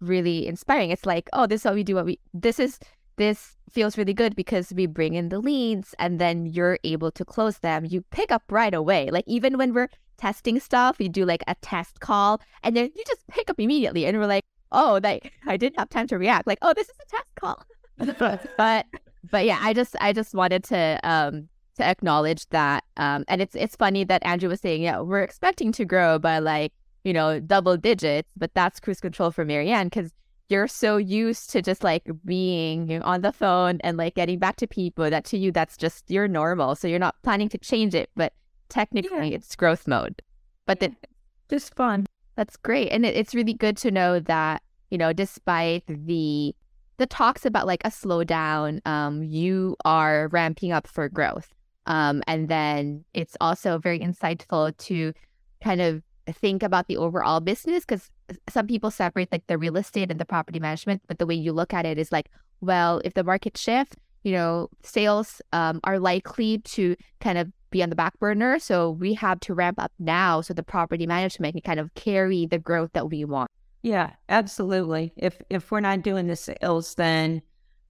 really 0.00 0.46
inspiring. 0.46 0.90
It's 0.90 1.06
like, 1.06 1.28
oh, 1.32 1.46
this 1.46 1.62
is 1.62 1.64
what 1.64 1.74
we 1.74 1.84
do 1.84 1.94
what 1.96 2.06
we 2.06 2.18
this 2.32 2.58
is 2.58 2.78
this 3.18 3.56
feels 3.70 3.98
really 3.98 4.14
good 4.14 4.34
because 4.34 4.72
we 4.72 4.86
bring 4.86 5.14
in 5.14 5.28
the 5.28 5.38
leads 5.38 5.94
and 5.98 6.18
then 6.18 6.46
you're 6.46 6.78
able 6.84 7.10
to 7.12 7.24
close 7.24 7.58
them. 7.58 7.84
You 7.84 8.02
pick 8.10 8.32
up 8.32 8.42
right 8.48 8.72
away. 8.72 9.10
Like 9.10 9.24
even 9.26 9.58
when 9.58 9.74
we're 9.74 9.90
testing 10.16 10.58
stuff, 10.58 10.98
we 10.98 11.08
do 11.08 11.24
like 11.24 11.44
a 11.46 11.54
test 11.56 12.00
call 12.00 12.40
and 12.62 12.76
then 12.76 12.90
you 12.94 13.04
just 13.06 13.26
pick 13.28 13.50
up 13.50 13.60
immediately 13.60 14.06
and 14.06 14.18
we're 14.18 14.26
like, 14.26 14.44
oh, 14.72 15.00
like 15.02 15.32
I 15.46 15.56
didn't 15.56 15.78
have 15.78 15.90
time 15.90 16.06
to 16.08 16.18
react. 16.18 16.46
Like, 16.46 16.58
oh, 16.62 16.72
this 16.74 16.88
is 16.88 16.96
a 17.00 17.10
test 17.10 17.34
call. 17.36 17.64
but 18.56 18.86
but 19.30 19.44
yeah, 19.44 19.58
I 19.60 19.72
just 19.74 19.96
I 20.00 20.12
just 20.12 20.34
wanted 20.34 20.64
to 20.64 21.00
um 21.02 21.48
to 21.76 21.84
acknowledge 21.84 22.48
that. 22.50 22.84
Um, 22.96 23.24
and 23.28 23.40
it's 23.40 23.54
it's 23.54 23.76
funny 23.76 24.04
that 24.04 24.24
Andrew 24.24 24.48
was 24.48 24.60
saying, 24.60 24.82
yeah, 24.82 25.00
we're 25.00 25.22
expecting 25.22 25.72
to 25.72 25.84
grow 25.84 26.18
by 26.18 26.38
like 26.38 26.72
you 27.04 27.12
know 27.12 27.40
double 27.40 27.76
digits, 27.76 28.28
but 28.36 28.52
that's 28.54 28.80
cruise 28.80 29.00
control 29.00 29.30
for 29.30 29.44
MaryAnn 29.44 29.84
because 29.84 30.12
you're 30.48 30.68
so 30.68 30.96
used 30.96 31.50
to 31.50 31.62
just 31.62 31.84
like 31.84 32.08
being 32.24 33.02
on 33.02 33.20
the 33.20 33.32
phone 33.32 33.78
and 33.82 33.96
like 33.96 34.14
getting 34.14 34.38
back 34.38 34.56
to 34.56 34.66
people 34.66 35.10
that 35.10 35.24
to 35.26 35.38
you 35.38 35.52
that's 35.52 35.76
just 35.76 36.10
your 36.10 36.26
normal. 36.26 36.74
So 36.74 36.88
you're 36.88 36.98
not 36.98 37.22
planning 37.22 37.48
to 37.50 37.58
change 37.58 37.94
it, 37.94 38.10
but 38.16 38.32
technically 38.68 39.28
yeah. 39.28 39.36
it's 39.36 39.54
growth 39.56 39.86
mode. 39.86 40.22
But 40.66 40.80
then 40.80 40.96
just 41.50 41.74
fun. 41.74 42.06
That's 42.36 42.56
great, 42.56 42.90
and 42.90 43.04
it, 43.04 43.16
it's 43.16 43.34
really 43.34 43.54
good 43.54 43.76
to 43.78 43.90
know 43.90 44.20
that 44.20 44.62
you 44.90 44.98
know 44.98 45.12
despite 45.12 45.84
the 45.88 46.54
the 46.98 47.06
talks 47.06 47.44
about 47.46 47.66
like 47.66 47.82
a 47.84 47.90
slowdown, 47.90 48.86
um, 48.86 49.22
you 49.22 49.76
are 49.84 50.28
ramping 50.28 50.72
up 50.72 50.86
for 50.86 51.08
growth. 51.08 51.54
Um, 51.86 52.22
and 52.26 52.48
then 52.48 53.04
it's 53.14 53.36
also 53.40 53.78
very 53.78 53.98
insightful 53.98 54.76
to 54.76 55.12
kind 55.62 55.80
of 55.80 56.02
think 56.30 56.62
about 56.62 56.86
the 56.86 56.96
overall 56.98 57.40
business 57.40 57.84
because 57.84 58.10
some 58.48 58.66
people 58.66 58.90
separate 58.90 59.30
like 59.32 59.46
the 59.46 59.58
real 59.58 59.76
estate 59.76 60.10
and 60.10 60.20
the 60.20 60.24
property 60.24 60.60
management, 60.60 61.02
but 61.06 61.18
the 61.18 61.26
way 61.26 61.34
you 61.34 61.52
look 61.52 61.72
at 61.72 61.86
it 61.86 61.98
is 61.98 62.12
like, 62.12 62.30
well, 62.60 63.00
if 63.04 63.14
the 63.14 63.24
market 63.24 63.56
shifts, 63.56 63.96
you 64.24 64.32
know, 64.32 64.68
sales 64.82 65.40
um, 65.52 65.80
are 65.84 65.98
likely 65.98 66.58
to 66.58 66.96
kind 67.20 67.38
of 67.38 67.50
be 67.70 67.82
on 67.82 67.90
the 67.90 67.96
back 67.96 68.18
burner. 68.18 68.58
So 68.58 68.90
we 68.90 69.14
have 69.14 69.40
to 69.40 69.54
ramp 69.54 69.80
up 69.80 69.92
now 69.98 70.40
so 70.40 70.54
the 70.54 70.62
property 70.62 71.06
management 71.06 71.54
can 71.54 71.62
kind 71.62 71.80
of 71.80 71.94
carry 71.94 72.46
the 72.46 72.58
growth 72.58 72.90
that 72.94 73.10
we 73.10 73.24
want. 73.24 73.50
Yeah, 73.82 74.10
absolutely. 74.28 75.12
If 75.16 75.40
if 75.50 75.70
we're 75.70 75.80
not 75.80 76.02
doing 76.02 76.26
the 76.26 76.36
sales, 76.36 76.94
then 76.96 77.42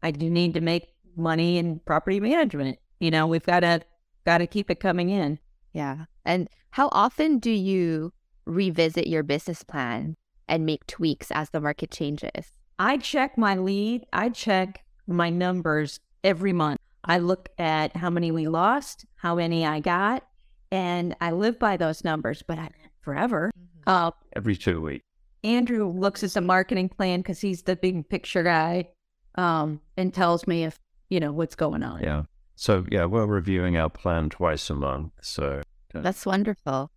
I 0.02 0.10
do 0.10 0.28
need 0.28 0.54
to 0.54 0.60
make 0.60 0.88
money 1.16 1.58
in 1.58 1.80
property 1.80 2.20
management. 2.20 2.78
You 3.00 3.10
know, 3.10 3.26
we've 3.26 3.44
got 3.44 3.60
to 3.60 3.80
got 4.26 4.38
to 4.38 4.46
keep 4.46 4.70
it 4.70 4.80
coming 4.80 5.08
in. 5.08 5.38
Yeah. 5.72 6.04
And 6.24 6.48
how 6.70 6.88
often 6.92 7.38
do 7.38 7.50
you 7.50 8.12
revisit 8.44 9.06
your 9.06 9.22
business 9.22 9.62
plan 9.62 10.16
and 10.48 10.66
make 10.66 10.86
tweaks 10.86 11.30
as 11.30 11.50
the 11.50 11.60
market 11.60 11.90
changes? 11.90 12.52
I 12.78 12.96
check 12.96 13.36
my 13.36 13.56
lead. 13.56 14.06
I 14.12 14.28
check 14.28 14.84
my 15.06 15.30
numbers 15.30 16.00
every 16.22 16.52
month. 16.52 16.78
I 17.04 17.18
look 17.18 17.48
at 17.58 17.96
how 17.96 18.10
many 18.10 18.30
we 18.30 18.48
lost, 18.48 19.06
how 19.16 19.36
many 19.36 19.64
I 19.64 19.80
got, 19.80 20.26
and 20.70 21.16
I 21.20 21.30
live 21.30 21.58
by 21.58 21.76
those 21.76 22.04
numbers, 22.04 22.42
but 22.46 22.58
I 22.58 22.70
forever. 23.00 23.50
Mm-hmm. 23.58 23.90
Uh, 23.90 24.10
every 24.36 24.56
two 24.56 24.80
weeks. 24.80 25.04
Andrew 25.44 25.88
looks 25.88 26.22
at 26.22 26.32
the 26.32 26.40
marketing 26.40 26.88
plan 26.88 27.20
because 27.20 27.40
he's 27.40 27.62
the 27.62 27.76
big 27.76 28.08
picture 28.08 28.42
guy 28.42 28.88
um, 29.36 29.80
and 29.96 30.12
tells 30.12 30.46
me 30.46 30.64
if, 30.64 30.78
you 31.08 31.20
know, 31.20 31.32
what's 31.32 31.54
going 31.54 31.82
on. 31.82 32.02
Yeah. 32.02 32.24
So 32.56 32.84
yeah, 32.90 33.04
we're 33.06 33.24
reviewing 33.24 33.76
our 33.76 33.88
plan 33.88 34.28
twice 34.30 34.68
a 34.68 34.74
month. 34.74 35.12
So 35.22 35.62
that's 35.94 36.26
wonderful. 36.26 36.90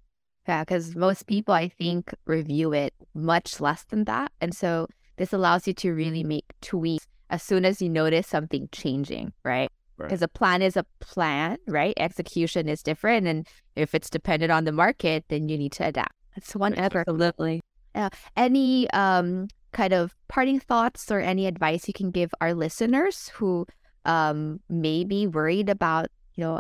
Yeah, 0.52 0.66
because 0.66 0.98
most 0.98 1.28
people 1.28 1.54
I 1.54 1.70
think 1.70 2.14
review 2.26 2.74
it 2.74 2.94
much 3.14 3.62
less 3.62 3.86
than 3.86 4.04
that, 4.04 4.34
and 4.42 4.54
so 4.54 4.88
this 5.16 5.32
allows 5.32 5.66
you 5.66 5.74
to 5.76 5.94
really 5.94 6.26
make 6.26 6.44
tweaks 6.60 7.08
as 7.30 7.42
soon 7.42 7.64
as 7.64 7.82
you 7.82 7.88
notice 7.88 8.28
something 8.28 8.68
changing, 8.74 9.32
right? 9.46 9.72
Because 9.98 10.20
right. 10.20 10.26
a 10.26 10.28
plan 10.28 10.62
is 10.62 10.76
a 10.76 10.86
plan, 11.00 11.58
right? 11.68 11.94
Execution 11.96 12.68
is 12.68 12.84
different, 12.84 13.28
and 13.28 13.48
if 13.78 13.96
it's 13.96 14.10
dependent 14.10 14.52
on 14.52 14.66
the 14.66 14.74
market, 14.74 15.24
then 15.30 15.48
you 15.48 15.58
need 15.58 15.72
to 15.72 15.86
adapt. 15.86 16.12
That's 16.36 16.54
one 16.54 16.76
ever. 16.76 17.06
Absolutely. 17.08 17.62
Uh, 17.96 18.10
any 18.36 18.90
um, 18.92 19.48
kind 19.72 19.94
of 19.94 20.14
parting 20.28 20.60
thoughts 20.60 21.10
or 21.10 21.22
any 21.22 21.48
advice 21.48 21.88
you 21.88 21.94
can 21.94 22.12
give 22.12 22.34
our 22.42 22.54
listeners 22.54 23.30
who 23.36 23.66
um, 24.04 24.60
may 24.68 25.06
be 25.06 25.28
worried 25.28 25.70
about, 25.70 26.08
you 26.36 26.44
know, 26.44 26.60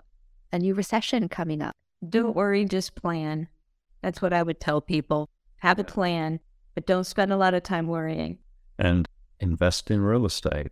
a 0.53 0.59
new 0.59 0.73
recession 0.75 1.27
coming 1.27 1.61
up. 1.61 1.75
Don't 2.07 2.37
worry, 2.37 2.63
just 2.63 2.95
plan. 2.95 3.49
That's 4.01 4.21
what 4.21 4.33
I 4.33 4.43
would 4.43 4.59
tell 4.59 4.81
people. 4.81 5.29
Have 5.57 5.79
a 5.79 5.83
plan, 5.83 6.39
but 6.73 6.85
don't 6.85 7.03
spend 7.03 7.31
a 7.31 7.37
lot 7.37 7.53
of 7.53 7.63
time 7.63 7.87
worrying. 7.87 8.39
And 8.79 9.07
invest 9.39 9.91
in 9.91 10.01
real 10.01 10.25
estate. 10.25 10.71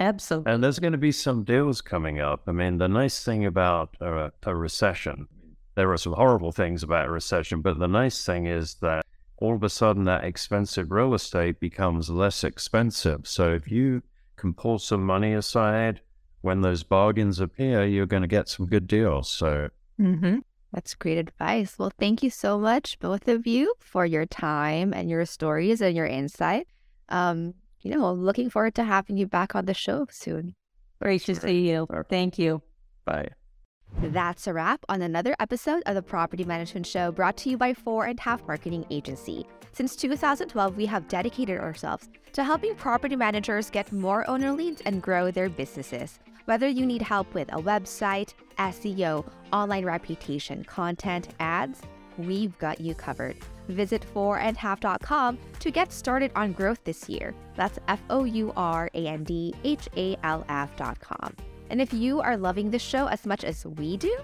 Absolutely. 0.00 0.52
And 0.52 0.64
there's 0.64 0.78
going 0.78 0.92
to 0.92 0.98
be 0.98 1.12
some 1.12 1.44
deals 1.44 1.80
coming 1.80 2.20
up. 2.20 2.42
I 2.46 2.52
mean, 2.52 2.78
the 2.78 2.88
nice 2.88 3.22
thing 3.24 3.46
about 3.46 3.96
a, 4.00 4.32
a 4.44 4.54
recession, 4.54 5.28
there 5.74 5.92
are 5.92 5.96
some 5.96 6.14
horrible 6.14 6.52
things 6.52 6.82
about 6.82 7.06
a 7.06 7.10
recession, 7.10 7.60
but 7.60 7.78
the 7.78 7.86
nice 7.86 8.24
thing 8.24 8.46
is 8.46 8.74
that 8.76 9.04
all 9.38 9.54
of 9.54 9.62
a 9.62 9.68
sudden 9.68 10.04
that 10.04 10.24
expensive 10.24 10.90
real 10.90 11.14
estate 11.14 11.60
becomes 11.60 12.10
less 12.10 12.44
expensive. 12.44 13.26
So 13.26 13.52
if 13.52 13.70
you 13.70 14.02
can 14.36 14.54
pull 14.54 14.78
some 14.78 15.04
money 15.04 15.34
aside 15.34 16.00
when 16.40 16.62
those 16.62 16.82
bargains 16.82 17.40
appear, 17.40 17.84
you're 17.84 18.06
going 18.06 18.22
to 18.22 18.28
get 18.28 18.48
some 18.48 18.66
good 18.66 18.86
deals. 18.86 19.30
So, 19.30 19.68
mm-hmm. 20.00 20.38
That's 20.72 20.94
great 20.94 21.18
advice. 21.18 21.78
Well, 21.78 21.92
thank 21.98 22.22
you 22.22 22.30
so 22.30 22.58
much, 22.58 22.98
both 22.98 23.28
of 23.28 23.46
you, 23.46 23.74
for 23.78 24.06
your 24.06 24.26
time 24.26 24.92
and 24.92 25.10
your 25.10 25.24
stories 25.26 25.80
and 25.80 25.94
your 25.94 26.06
insight. 26.06 26.66
Um, 27.08 27.54
you 27.82 27.94
know, 27.94 28.12
looking 28.12 28.48
forward 28.48 28.74
to 28.76 28.84
having 28.84 29.16
you 29.16 29.26
back 29.26 29.54
on 29.54 29.66
the 29.66 29.74
show 29.74 30.06
soon. 30.10 30.54
Great 31.00 31.22
to 31.22 31.34
see 31.34 31.68
you. 31.68 31.86
Thank 32.08 32.38
you. 32.38 32.62
Bye. 33.04 33.28
That's 34.00 34.46
a 34.46 34.52
wrap 34.52 34.84
on 34.88 35.02
another 35.02 35.34
episode 35.38 35.82
of 35.86 35.94
the 35.94 36.02
Property 36.02 36.44
Management 36.44 36.86
Show 36.86 37.12
brought 37.12 37.36
to 37.38 37.50
you 37.50 37.58
by 37.58 37.74
Four 37.74 38.06
and 38.06 38.18
Half 38.18 38.46
Marketing 38.46 38.86
Agency. 38.90 39.46
Since 39.72 39.96
2012, 39.96 40.76
we 40.76 40.86
have 40.86 41.08
dedicated 41.08 41.58
ourselves 41.58 42.08
to 42.32 42.44
helping 42.44 42.74
property 42.74 43.16
managers 43.16 43.68
get 43.68 43.92
more 43.92 44.28
owner 44.28 44.52
leads 44.52 44.80
and 44.82 45.02
grow 45.02 45.30
their 45.30 45.48
businesses. 45.48 46.18
Whether 46.46 46.68
you 46.68 46.86
need 46.86 47.02
help 47.02 47.32
with 47.34 47.52
a 47.52 47.56
website, 47.56 48.34
SEO, 48.58 49.24
online 49.52 49.84
reputation, 49.84 50.64
content, 50.64 51.28
ads, 51.38 51.82
we've 52.18 52.58
got 52.58 52.80
you 52.80 52.94
covered. 52.94 53.36
Visit 53.68 54.04
fourandhalf.com 54.12 55.38
to 55.60 55.70
get 55.70 55.92
started 55.92 56.32
on 56.34 56.52
growth 56.52 56.82
this 56.82 57.08
year. 57.08 57.32
That's 57.54 57.78
F 57.86 58.00
O 58.10 58.24
U 58.24 58.52
R 58.56 58.90
A 58.94 59.06
N 59.06 59.22
D 59.22 59.54
H 59.62 59.88
A 59.96 60.16
L 60.24 60.44
F.com. 60.48 61.36
And 61.70 61.80
if 61.80 61.92
you 61.92 62.20
are 62.20 62.36
loving 62.36 62.70
this 62.70 62.82
show 62.82 63.06
as 63.06 63.24
much 63.24 63.44
as 63.44 63.64
we 63.64 63.96
do, 63.96 64.18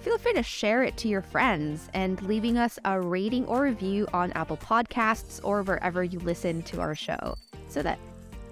feel 0.00 0.16
free 0.16 0.32
to 0.32 0.42
share 0.42 0.84
it 0.84 0.96
to 0.96 1.08
your 1.08 1.22
friends 1.22 1.90
and 1.92 2.20
leaving 2.22 2.56
us 2.56 2.78
a 2.86 2.98
rating 2.98 3.44
or 3.44 3.62
review 3.62 4.08
on 4.14 4.32
Apple 4.32 4.56
Podcasts 4.56 5.38
or 5.44 5.62
wherever 5.62 6.02
you 6.02 6.18
listen 6.20 6.62
to 6.62 6.80
our 6.80 6.94
show 6.94 7.36
so 7.68 7.82
that 7.82 7.98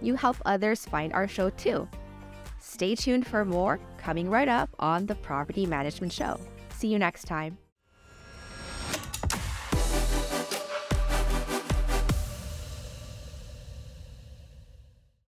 you 0.03 0.17
help 0.17 0.37
others 0.45 0.85
find 0.85 1.15
our 1.15 1.27
show 1.27 1.49
too. 1.51 1.89
Stay 2.69 2.97
tuned 2.97 3.25
for 3.25 3.45
more 3.45 3.79
coming 3.97 4.29
right 4.29 4.49
up 4.49 4.69
on 4.81 5.07
the 5.07 5.15
Property 5.15 5.67
Management 5.67 6.13
Show. 6.13 6.39
See 6.71 6.89
you 6.89 6.99
next 6.99 7.25
time. 7.25 7.57